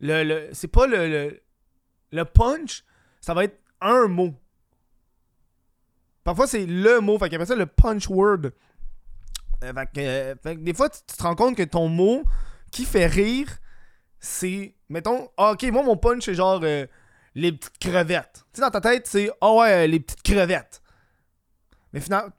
le, 0.00 0.24
le- 0.24 0.48
c'est 0.52 0.68
pas 0.68 0.86
le, 0.86 1.40
le, 2.10 2.24
punch, 2.24 2.84
ça 3.20 3.34
va 3.34 3.44
être 3.44 3.58
un 3.80 4.06
mot. 4.08 4.34
Parfois, 6.24 6.46
c'est 6.46 6.66
le 6.66 7.00
mot. 7.00 7.18
Fait 7.18 7.28
qu'après 7.28 7.46
ça, 7.46 7.56
le 7.56 7.66
punch 7.66 8.08
word. 8.08 8.50
Fait, 9.60 9.88
que, 9.94 10.54
des 10.54 10.74
fois, 10.74 10.88
tu 10.88 11.00
te 11.02 11.22
rends 11.22 11.34
compte 11.34 11.56
que 11.56 11.62
ton 11.62 11.88
mot 11.88 12.22
qui 12.70 12.84
fait 12.84 13.06
rire, 13.06 13.48
c'est. 14.22 14.74
Mettons, 14.88 15.28
ah, 15.36 15.52
ok, 15.52 15.64
moi, 15.64 15.82
mon 15.82 15.96
punch, 15.96 16.24
c'est 16.24 16.34
genre 16.34 16.60
euh, 16.62 16.86
les 17.34 17.52
petites 17.52 17.78
crevettes. 17.78 18.44
Tu 18.52 18.58
sais, 18.58 18.62
dans 18.62 18.70
ta 18.70 18.80
tête, 18.80 19.06
c'est 19.06 19.30
ah 19.40 19.52
ouais, 19.52 19.84
euh, 19.84 19.86
les 19.86 20.00
petites 20.00 20.22
crevettes. 20.22 20.80
Mais 21.92 22.00
finalement, 22.00 22.30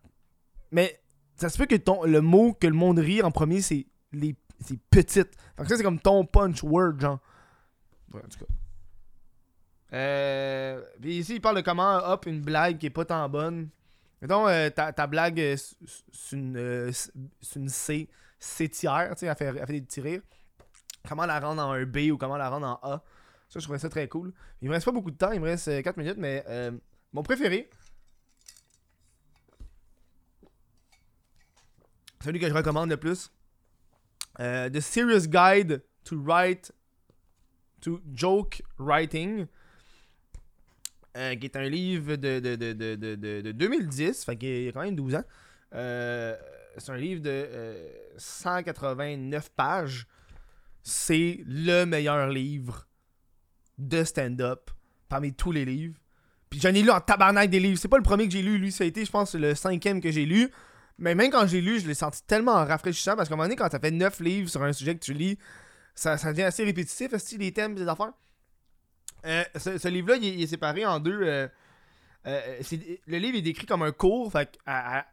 Mais 0.72 1.00
ça 1.36 1.50
se 1.50 1.58
peut 1.58 1.66
que 1.66 1.76
ton, 1.76 2.04
le 2.06 2.22
mot 2.22 2.54
que 2.54 2.68
le 2.68 2.74
monde 2.74 3.00
rit 3.00 3.22
en 3.22 3.32
premier, 3.32 3.62
c'est 3.62 3.86
les 4.12 4.36
c'est 4.66 4.80
petite. 4.90 5.36
Fait 5.58 5.64
que 5.64 5.68
ça, 5.68 5.78
c'est 5.78 5.84
comme 5.84 6.00
ton 6.00 6.26
punch 6.26 6.64
word, 6.64 7.00
genre. 7.00 7.20
Ouais, 8.14 8.22
en 8.24 8.28
tout 8.30 8.40
cas. 8.40 9.98
Euh, 9.98 10.82
puis 11.02 11.18
ici, 11.18 11.36
il 11.36 11.42
parle 11.42 11.58
de 11.58 11.62
comment 11.62 11.98
hop 11.98 12.26
une 12.26 12.42
blague 12.42 12.78
qui 12.78 12.86
est 12.86 12.92
pas 12.92 13.06
tant 13.06 13.28
bonne. 13.28 13.70
Mettons, 14.22 14.48
euh, 14.48 14.70
ta, 14.70 14.94
ta 14.94 15.06
blague, 15.06 15.56
c'est 15.58 16.36
une, 16.36 16.92
C, 17.68 18.10
C 18.40 18.70
tiers, 18.70 19.10
tu 19.12 19.20
sais, 19.20 19.26
elle 19.26 19.36
fait, 19.36 19.52
fait 19.52 19.74
des 19.74 19.82
petits 19.82 20.02
rires. 20.02 20.22
Comment 21.08 21.26
la 21.26 21.40
rendre 21.40 21.62
en 21.62 21.72
un 21.74 21.86
B 21.86 22.10
ou 22.12 22.18
comment 22.18 22.38
la 22.38 22.50
rendre 22.50 22.68
en 22.68 22.90
A. 22.90 23.04
Ça, 23.50 23.60
je 23.60 23.66
trouvais 23.66 23.80
ça 23.80 23.90
très 23.90 24.08
cool. 24.08 24.34
Il 24.62 24.70
me 24.70 24.74
reste 24.74 24.86
pas 24.86 24.92
beaucoup 24.92 25.12
de 25.12 25.18
temps, 25.18 25.32
il 25.32 25.40
me 25.42 25.46
reste 25.46 25.68
euh, 25.68 25.82
4 25.82 25.98
minutes, 25.98 26.18
mais 26.18 26.44
euh, 26.48 26.72
mon 27.12 27.24
préféré, 27.24 27.70
celui 32.24 32.40
que 32.40 32.48
je 32.48 32.54
recommande 32.54 32.90
le 32.90 32.98
plus, 32.98 33.32
euh, 34.40 34.70
The 34.70 34.80
Serious 34.80 35.28
Guide 35.28 35.84
to 36.06 36.16
Write 36.24 36.72
to 37.82 38.00
Joke 38.14 38.62
Writing, 38.80 39.46
euh, 41.18 41.36
qui 41.36 41.46
est 41.46 41.56
un 41.58 41.68
livre 41.68 42.16
de, 42.16 42.40
de, 42.40 42.56
de, 42.56 42.74
de, 42.74 42.96
de, 42.96 43.16
de- 43.16 43.42
de 43.42 43.52
2010, 43.52 44.24
fait 44.24 44.38
qu'il 44.38 44.64
y 44.64 44.70
a 44.70 44.72
quand 44.72 44.82
même 44.84 44.96
12 44.96 45.16
ans. 45.16 45.24
Euh, 45.76 46.36
c'est 46.78 46.92
un 46.92 46.98
livre 46.98 47.22
de 47.22 47.30
euh, 47.30 47.90
189 48.18 49.50
pages. 49.52 50.08
C'est 50.84 51.40
le 51.48 51.86
meilleur 51.86 52.28
livre 52.30 52.88
de 53.78 54.04
stand-up 54.04 54.70
parmi 55.10 55.34
tous 55.34 55.52
les 55.52 55.66
livres. 55.66 55.98
Puis 56.50 56.60
j'en 56.60 56.70
ai 56.70 56.82
lu 56.82 56.92
en 56.92 57.00
tabarnak 57.00 57.50
des 57.50 57.60
livres. 57.60 57.80
C'est 57.80 57.88
pas 57.88 57.98
le 57.98 58.04
premier 58.04 58.26
que 58.28 58.34
j'ai 58.34 58.42
lu, 58.44 58.58
lui, 58.58 58.72
ça 58.72 58.84
a 58.84 58.88
été, 58.88 59.06
je 59.06 59.12
pense, 59.12 59.34
le 59.34 59.56
cinquième 59.56 60.02
que 60.02 60.12
j'ai 60.12 60.26
lu. 60.26 60.50
Mais 61.00 61.16
même 61.16 61.32
quand 61.32 61.48
j'ai 61.48 61.62
lu, 61.62 61.80
je 61.80 61.88
l'ai 61.88 61.96
senti 61.96 62.22
tellement 62.28 62.54
rafraîchissant 62.54 63.16
parce 63.16 63.28
qu'à 63.28 63.34
un 63.34 63.38
moment 63.38 63.46
donné, 63.48 63.56
quand 63.56 63.70
t'as 63.70 63.80
fait 63.80 63.92
9 63.92 64.20
livres 64.20 64.50
sur 64.50 64.62
un 64.62 64.74
sujet 64.74 64.94
que 64.96 65.04
tu 65.04 65.14
lis, 65.14 65.40
ça, 65.96 66.18
ça 66.18 66.32
devient 66.32 66.44
assez 66.44 66.64
répétitif, 66.64 67.14
aussi, 67.14 67.38
les 67.38 67.52
thèmes, 67.52 67.76
les 67.76 67.88
affaires. 67.88 68.14
Euh, 69.26 69.44
ce, 69.56 69.88
livre-là, 69.88 70.18
il, 70.18 70.42
est- 70.42 70.48
séparé 70.48 70.86
en 70.86 71.00
deux. 71.00 71.22
euh, 71.24 71.48
euh, 72.28 72.62
le 73.08 73.18
livre 73.18 73.38
est 73.38 73.42
décrit 73.42 73.66
comme 73.66 73.82
un 73.84 73.92
cours, 73.92 74.32
fait 74.32 74.58
elle, 74.68 75.04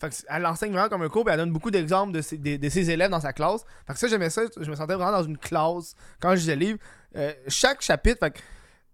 fait 0.00 0.10
que 0.10 0.14
elle 0.28 0.46
enseigne 0.46 0.72
vraiment 0.72 0.88
comme 0.88 1.02
un 1.02 1.08
cours, 1.08 1.24
puis 1.24 1.32
elle 1.32 1.40
donne 1.40 1.52
beaucoup 1.52 1.70
d'exemples 1.70 2.12
de 2.12 2.20
ses, 2.22 2.38
de, 2.38 2.56
de 2.56 2.90
élèves 2.90 3.10
dans 3.10 3.20
sa 3.20 3.32
classe. 3.32 3.64
Fait 3.86 3.92
que 3.94 3.98
ça, 3.98 4.08
j'aimais 4.08 4.30
ça, 4.30 4.42
je 4.60 4.70
me 4.70 4.76
sentais 4.76 4.94
vraiment 4.94 5.12
dans 5.12 5.24
une 5.24 5.38
classe 5.38 5.94
quand 6.20 6.30
je 6.30 6.40
lisais 6.40 6.56
le 6.56 6.60
livre. 6.60 6.78
Euh, 7.16 7.32
chaque 7.48 7.82
chapitre, 7.82 8.18
fait 8.20 8.42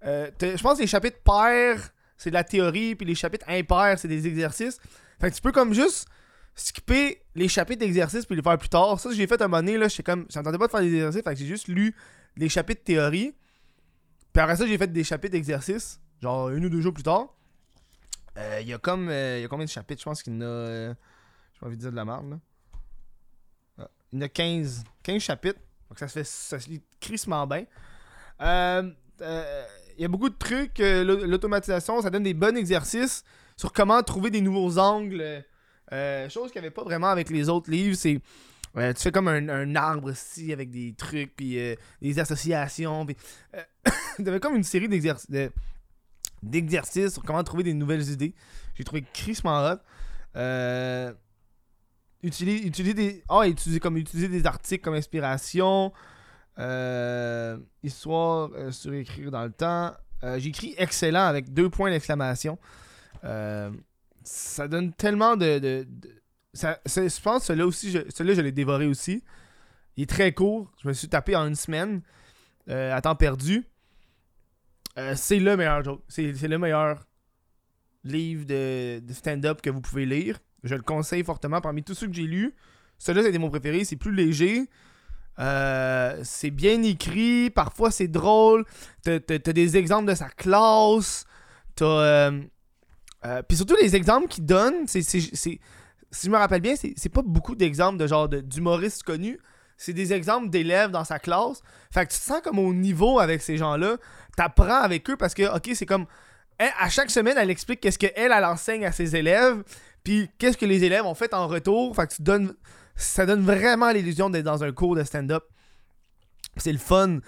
euh, 0.06 0.30
je 0.40 0.62
pense 0.62 0.76
que 0.76 0.82
les 0.82 0.86
chapitres 0.86 1.18
pairs, 1.22 1.90
c'est 2.16 2.30
de 2.30 2.34
la 2.34 2.44
théorie, 2.44 2.94
puis 2.94 3.06
les 3.06 3.14
chapitres 3.14 3.46
impairs, 3.48 3.98
c'est 3.98 4.08
des 4.08 4.26
exercices. 4.26 4.78
Fait 5.20 5.30
que 5.30 5.36
tu 5.36 5.42
peux 5.42 5.52
comme 5.52 5.74
juste 5.74 6.08
skipper 6.54 7.22
les 7.34 7.48
chapitres 7.48 7.80
d'exercices 7.80 8.26
puis 8.26 8.36
les 8.36 8.42
faire 8.42 8.56
plus 8.56 8.68
tard. 8.68 8.98
Ça, 8.98 9.10
j'ai 9.12 9.26
fait 9.26 9.40
un 9.42 9.48
moment 9.48 9.62
donné, 9.62 9.76
là, 9.76 9.88
comme, 10.04 10.26
j'entendais 10.30 10.58
pas 10.58 10.66
de 10.66 10.70
faire 10.70 10.80
des 10.80 10.94
exercices, 10.94 11.22
fait 11.22 11.36
j'ai 11.36 11.46
juste 11.46 11.68
lu 11.68 11.94
les 12.36 12.48
chapitres 12.48 12.82
théorie. 12.82 13.34
Puis 14.32 14.42
après 14.42 14.56
ça, 14.56 14.66
j'ai 14.66 14.78
fait 14.78 14.92
des 14.92 15.04
chapitres 15.04 15.32
d'exercices, 15.32 16.00
genre 16.22 16.50
une 16.50 16.64
ou 16.64 16.68
deux 16.68 16.80
jours 16.80 16.94
plus 16.94 17.02
tard. 17.02 17.34
Euh, 18.36 18.58
Il 18.62 18.68
y 18.68 18.72
a 18.72 18.78
comme, 18.78 19.08
euh, 19.08 19.38
il 19.38 19.42
y 19.42 19.44
a 19.44 19.48
combien 19.48 19.64
de 19.64 19.70
chapitres? 19.70 20.00
Je 20.00 20.04
pense 20.04 20.22
qu'il 20.22 20.32
y 20.32 20.36
en 20.36 20.40
a, 20.40 20.44
euh, 20.44 20.94
j'ai 21.52 21.60
pas 21.60 21.66
envie 21.66 21.76
de 21.76 21.80
dire 21.82 21.90
de 21.90 21.96
la 21.96 22.04
merde, 22.04 22.30
là. 22.30 22.38
Ah, 23.78 23.88
il 24.12 24.18
y 24.18 24.22
en 24.22 24.26
a 24.26 24.28
15, 24.28 24.84
15 25.02 25.22
chapitres. 25.22 25.60
Donc 25.88 25.98
ça 25.98 26.08
se 26.08 26.12
fait, 26.14 26.24
ça 26.24 26.58
se 26.58 26.68
lit 26.68 26.82
crissement 27.00 27.46
bien. 27.46 27.64
Euh, 28.40 28.90
il 29.96 30.02
y 30.02 30.04
a 30.04 30.08
beaucoup 30.08 30.28
de 30.28 30.36
trucs, 30.36 30.78
l'au- 30.78 31.24
l'automatisation, 31.26 32.02
ça 32.02 32.10
donne 32.10 32.24
des 32.24 32.34
bons 32.34 32.56
exercices 32.56 33.22
sur 33.56 33.72
comment 33.72 34.02
trouver 34.02 34.30
des 34.30 34.40
nouveaux 34.40 34.78
angles. 34.78 35.44
Chose 36.28 36.50
qu'il 36.50 36.60
n'y 36.60 36.66
avait 36.66 36.74
pas 36.74 36.82
vraiment 36.82 37.10
avec 37.10 37.30
les 37.30 37.48
autres 37.48 37.70
livres, 37.70 37.96
c'est 37.96 38.20
tu 38.76 39.02
fais 39.02 39.12
comme 39.12 39.28
un, 39.28 39.48
un 39.48 39.76
arbre 39.76 40.10
ici 40.10 40.52
avec 40.52 40.68
des 40.70 40.94
trucs, 40.94 41.36
puis 41.36 41.56
des 42.02 42.18
associations. 42.18 43.06
Puis, 43.06 43.16
euh, 43.54 43.62
t'avais 44.24 44.40
comme 44.40 44.56
une 44.56 44.64
série 44.64 44.88
d'exercices 44.88 45.30
de- 45.30 45.52
d'exercices 46.44 47.14
sur 47.14 47.22
comment 47.22 47.42
trouver 47.44 47.62
des 47.62 47.74
nouvelles 47.74 48.08
idées. 48.10 48.34
J'ai 48.74 48.84
trouvé 48.84 49.04
crissement 49.12 49.64
hot. 49.64 49.78
Euh, 50.36 51.12
utiliser, 52.22 52.94
des. 52.94 53.22
Ah, 53.28 53.42
comme 53.80 54.02
des 54.02 54.46
articles 54.46 54.84
comme 54.84 54.94
inspiration. 54.94 55.92
Euh, 56.58 57.58
histoire 57.82 58.50
euh, 58.54 58.70
sur 58.70 58.92
écrire 58.94 59.30
dans 59.30 59.44
le 59.44 59.50
temps. 59.50 59.92
Euh, 60.22 60.38
J'ai 60.38 60.50
écrit 60.50 60.74
excellent 60.78 61.24
avec 61.24 61.52
deux 61.52 61.68
points 61.68 61.90
d'exclamation. 61.90 62.58
Ça 63.22 64.68
donne 64.68 64.92
tellement 64.92 65.36
de. 65.36 65.86
ça, 66.52 66.78
je 66.86 67.20
pense 67.20 67.40
que 67.40 67.46
celui-là 67.46 67.66
aussi, 67.66 67.90
je, 67.90 68.22
l'ai 68.22 68.52
dévoré 68.52 68.86
aussi. 68.86 69.22
Il 69.96 70.04
est 70.04 70.06
très 70.06 70.32
court. 70.32 70.70
Je 70.82 70.88
me 70.88 70.92
suis 70.92 71.08
tapé 71.08 71.36
en 71.36 71.46
une 71.46 71.54
semaine 71.54 72.02
à 72.68 73.00
temps 73.02 73.16
perdu. 73.16 73.66
Euh, 74.98 75.14
c'est 75.16 75.38
le 75.38 75.56
meilleur 75.56 75.82
joke. 75.82 76.02
C'est, 76.08 76.32
le 76.32 76.58
meilleur 76.58 77.04
livre 78.04 78.44
de, 78.46 79.00
stand-up 79.10 79.60
que 79.62 79.70
vous 79.70 79.80
pouvez 79.80 80.06
lire. 80.06 80.38
Je 80.62 80.74
le 80.74 80.82
conseille 80.82 81.24
fortement. 81.24 81.60
Parmi 81.60 81.82
tous 81.82 81.94
ceux 81.94 82.06
que 82.06 82.12
j'ai 82.14 82.22
lus, 82.22 82.54
celui-là, 82.98 83.24
c'était 83.24 83.38
mon 83.38 83.50
préféré. 83.50 83.84
C'est 83.84 83.96
plus 83.96 84.14
léger. 84.14 84.68
Euh, 85.38 86.20
c'est 86.22 86.50
bien 86.50 86.82
écrit. 86.82 87.50
Parfois, 87.50 87.90
c'est 87.90 88.08
drôle. 88.08 88.64
T'as, 89.02 89.18
des 89.18 89.76
exemples 89.76 90.08
de 90.08 90.14
sa 90.14 90.28
classe. 90.28 91.26
T'as. 91.74 91.86
euh, 91.86 92.40
Puis 93.48 93.56
surtout, 93.56 93.76
les 93.80 93.96
exemples 93.96 94.28
qu'il 94.28 94.46
donne, 94.46 94.86
c'est, 94.86 95.02
si 95.02 95.60
je 96.22 96.30
me 96.30 96.36
rappelle 96.36 96.60
bien, 96.60 96.74
c'est, 96.76 97.08
pas 97.08 97.22
beaucoup 97.22 97.56
d'exemples 97.56 97.98
de 97.98 98.06
genre 98.06 98.28
d'humoristes 98.28 99.02
connus. 99.02 99.38
C'est 99.76 99.92
des 99.92 100.12
exemples 100.12 100.50
d'élèves 100.50 100.90
dans 100.90 101.04
sa 101.04 101.18
classe. 101.18 101.62
Fait 101.92 102.06
que 102.06 102.12
tu 102.12 102.18
te 102.18 102.24
sens 102.24 102.40
comme 102.42 102.58
au 102.58 102.72
niveau 102.72 103.18
avec 103.18 103.42
ces 103.42 103.56
gens-là. 103.56 103.96
T'apprends 104.36 104.82
avec 104.82 105.08
eux 105.10 105.16
parce 105.16 105.34
que, 105.34 105.54
ok, 105.54 105.70
c'est 105.74 105.86
comme. 105.86 106.06
elle, 106.58 106.72
à 106.78 106.88
chaque 106.88 107.10
semaine, 107.10 107.36
elle 107.38 107.50
explique 107.50 107.80
qu'est-ce 107.80 107.98
qu'elle, 107.98 108.12
elle 108.16 108.44
enseigne 108.44 108.86
à 108.86 108.92
ses 108.92 109.16
élèves. 109.16 109.62
Puis 110.04 110.30
qu'est-ce 110.38 110.56
que 110.56 110.66
les 110.66 110.84
élèves 110.84 111.04
ont 111.04 111.14
fait 111.14 111.34
en 111.34 111.48
retour. 111.48 111.94
Fait 111.96 112.06
que 112.06 112.14
tu 112.14 112.22
donnes. 112.22 112.54
Ça 112.96 113.26
donne 113.26 113.42
vraiment 113.42 113.90
l'illusion 113.90 114.30
d'être 114.30 114.44
dans 114.44 114.62
un 114.62 114.70
cours 114.70 114.94
de 114.94 115.02
stand-up. 115.02 115.44
C'est 116.56 116.72
le 116.72 116.78
fun. 116.78 117.18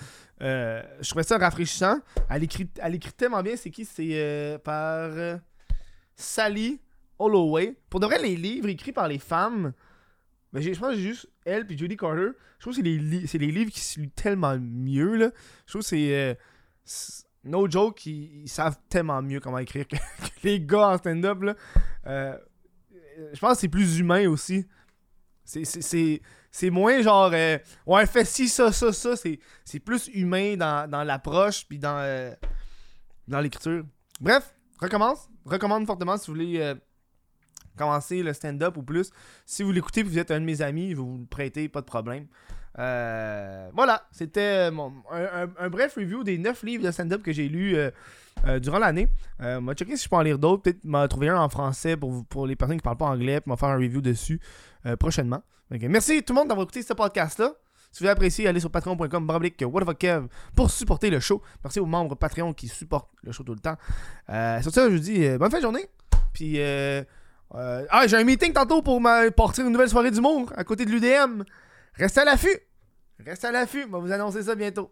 Euh, 0.42 0.82
je 1.00 1.09
trouvais 1.11 1.24
ça 1.24 1.38
rafraîchissant. 1.38 1.98
Elle 2.30 2.44
écrit, 2.44 2.68
elle 2.80 2.94
écrit 2.94 3.12
tellement 3.12 3.42
bien. 3.42 3.56
C'est 3.56 3.70
qui? 3.70 3.85
C'est 3.85 4.11
euh, 4.12 4.59
par 4.59 5.11
euh, 5.11 5.37
Sally 6.14 6.80
Holloway. 7.18 7.74
Pour 7.90 8.00
de 8.00 8.06
vrai, 8.06 8.18
les 8.20 8.37
livres 8.37 8.68
écrits 8.68 8.92
par 8.92 9.09
les 9.09 9.18
femmes, 9.18 9.72
j'ai- 10.54 10.74
je 10.74 10.80
pense 10.80 10.94
que 10.94 11.00
juste 11.00 11.28
elle 11.44 11.66
puis 11.66 11.76
Judy 11.76 11.96
Carter. 11.96 12.30
Je 12.59 12.61
trouve 12.61 12.72
que 12.72 13.26
c'est 13.26 13.38
les, 13.38 13.50
livres 13.52 13.70
qui 13.70 13.80
se 13.80 14.00
lisent 14.00 14.11
tellement 14.14 14.56
mieux. 14.59 15.16
Là. 15.16 15.30
Je 15.66 15.72
trouve 15.72 15.82
que 15.82 15.88
c'est. 15.88 16.14
euh, 16.14 16.35
no 17.44 17.68
joke, 17.70 18.06
ils, 18.06 18.48
savent 18.48 18.78
tellement 18.88 19.22
mieux 19.22 19.40
comment 19.40 19.59
écrire 19.59 19.87
que, 19.87 19.96
les 20.42 20.61
gars 20.61 20.88
en 20.88 20.98
stand-up. 20.98 21.56
Euh, 22.06 22.37
je 23.32 23.38
pense 23.38 23.54
que 23.54 23.61
c'est 23.61 23.68
plus 23.68 23.98
humain 23.98 24.28
aussi. 24.28 24.66
C'est- 25.44 26.70
moins 26.70 27.02
genre. 27.02 27.30
euh, 27.32 27.59
ouais, 27.87 28.06
fais 28.06 28.24
ci, 28.24 28.48
ça, 28.48 28.72
ça, 28.72 28.92
ça. 28.92 29.14
C'est 29.16 29.80
plus 29.80 30.09
humain 30.14 30.56
dans, 30.56 30.90
dans 30.90 31.04
l'approche 31.04 31.66
puis 31.66 31.78
dans, 31.78 32.35
dans 33.28 33.40
l'écriture. 33.40 33.85
Bref, 34.20 34.54
recommence. 34.80 35.28
Recommande 35.44 35.87
fortement 35.87 36.16
si 36.16 36.26
vous 36.28 36.35
voulez 36.35 36.74
commencer 37.76 38.22
le 38.22 38.32
stand-up 38.32 38.76
ou 38.76 38.82
plus. 38.82 39.10
Si 39.44 39.62
vous 39.62 39.72
l'écoutez 39.72 40.02
vous 40.02 40.18
êtes 40.18 40.30
un 40.30 40.40
de 40.40 40.44
mes 40.44 40.62
amis, 40.62 40.94
vous 40.94 41.18
le 41.20 41.26
prêter, 41.26 41.68
pas 41.68 41.80
de 41.80 41.86
problème. 41.86 42.26
Euh, 42.78 43.70
voilà, 43.72 44.06
c'était 44.10 44.70
un, 44.70 45.68
bref 45.68 45.94
review 45.96 46.24
des 46.24 46.38
9 46.38 46.62
livres 46.62 46.84
de 46.84 46.90
stand-up 46.90 47.22
que 47.22 47.32
j'ai 47.32 47.48
lus 47.48 47.76
euh, 47.76 47.90
euh, 48.46 48.58
durant 48.58 48.78
l'année. 48.78 49.08
Euh, 49.40 49.60
m'a 49.60 49.74
checké 49.74 49.96
si 49.96 50.04
je 50.04 50.08
peux 50.08 50.16
en 50.16 50.22
lire 50.22 50.38
d'autres. 50.38 50.62
Peut-être 50.62 50.84
m'en 50.84 51.06
trouver 51.08 51.28
un 51.28 51.40
en 51.40 51.48
français 51.48 51.96
pour, 51.96 52.24
pour 52.26 52.46
les 52.46 52.56
personnes 52.56 52.76
qui 52.76 52.82
parlent 52.82 52.98
pas 52.98 53.06
anglais. 53.06 53.40
Puis 53.40 53.48
m'en 53.48 53.56
faire 53.56 53.70
un 53.70 53.76
review 53.76 54.00
dessus 54.00 54.40
prochainement. 54.98 55.42
Merci 55.70 56.22
tout 56.22 56.32
le 56.32 56.38
monde 56.38 56.48
d'avoir 56.48 56.64
écouté 56.64 56.82
ce 56.82 56.92
podcast-là. 56.92 57.54
Si 57.90 58.02
vous 58.02 58.06
avez 58.06 58.12
apprécié, 58.12 58.46
allez 58.46 58.60
sur 58.60 58.70
patreon.com 58.70 60.28
pour 60.54 60.70
supporter 60.70 61.08
le 61.08 61.18
show. 61.18 61.42
Merci 61.64 61.80
aux 61.80 61.86
membres 61.86 62.14
Patreon 62.14 62.52
qui 62.52 62.68
supportent 62.68 63.10
le 63.22 63.32
show 63.32 63.42
tout 63.42 63.54
le 63.54 63.58
temps. 63.58 63.76
Sur 64.62 64.72
ça, 64.72 64.88
je 64.88 64.94
vous 64.94 65.00
dis 65.00 65.26
bonne 65.38 65.50
fin 65.50 65.56
de 65.56 65.62
journée. 65.62 65.86
Puis, 66.32 66.58
euh, 67.54 67.85
ah, 67.90 68.06
j'ai 68.06 68.16
un 68.16 68.24
meeting 68.24 68.52
tantôt 68.52 68.82
pour 68.82 69.00
ma- 69.00 69.30
partir 69.30 69.64
une 69.66 69.72
nouvelle 69.72 69.88
soirée 69.88 70.11
d'humour 70.11 70.52
à 70.56 70.64
côté 70.64 70.85
de 70.85 70.90
l'UDM. 70.90 71.42
Restez 71.94 72.20
à 72.20 72.24
l'affût. 72.24 72.59
Restez 73.24 73.46
à 73.46 73.52
l'affût. 73.52 73.85
On 73.88 73.92
va 73.92 73.98
vous 73.98 74.12
annoncer 74.12 74.42
ça 74.42 74.54
bientôt. 74.54 74.90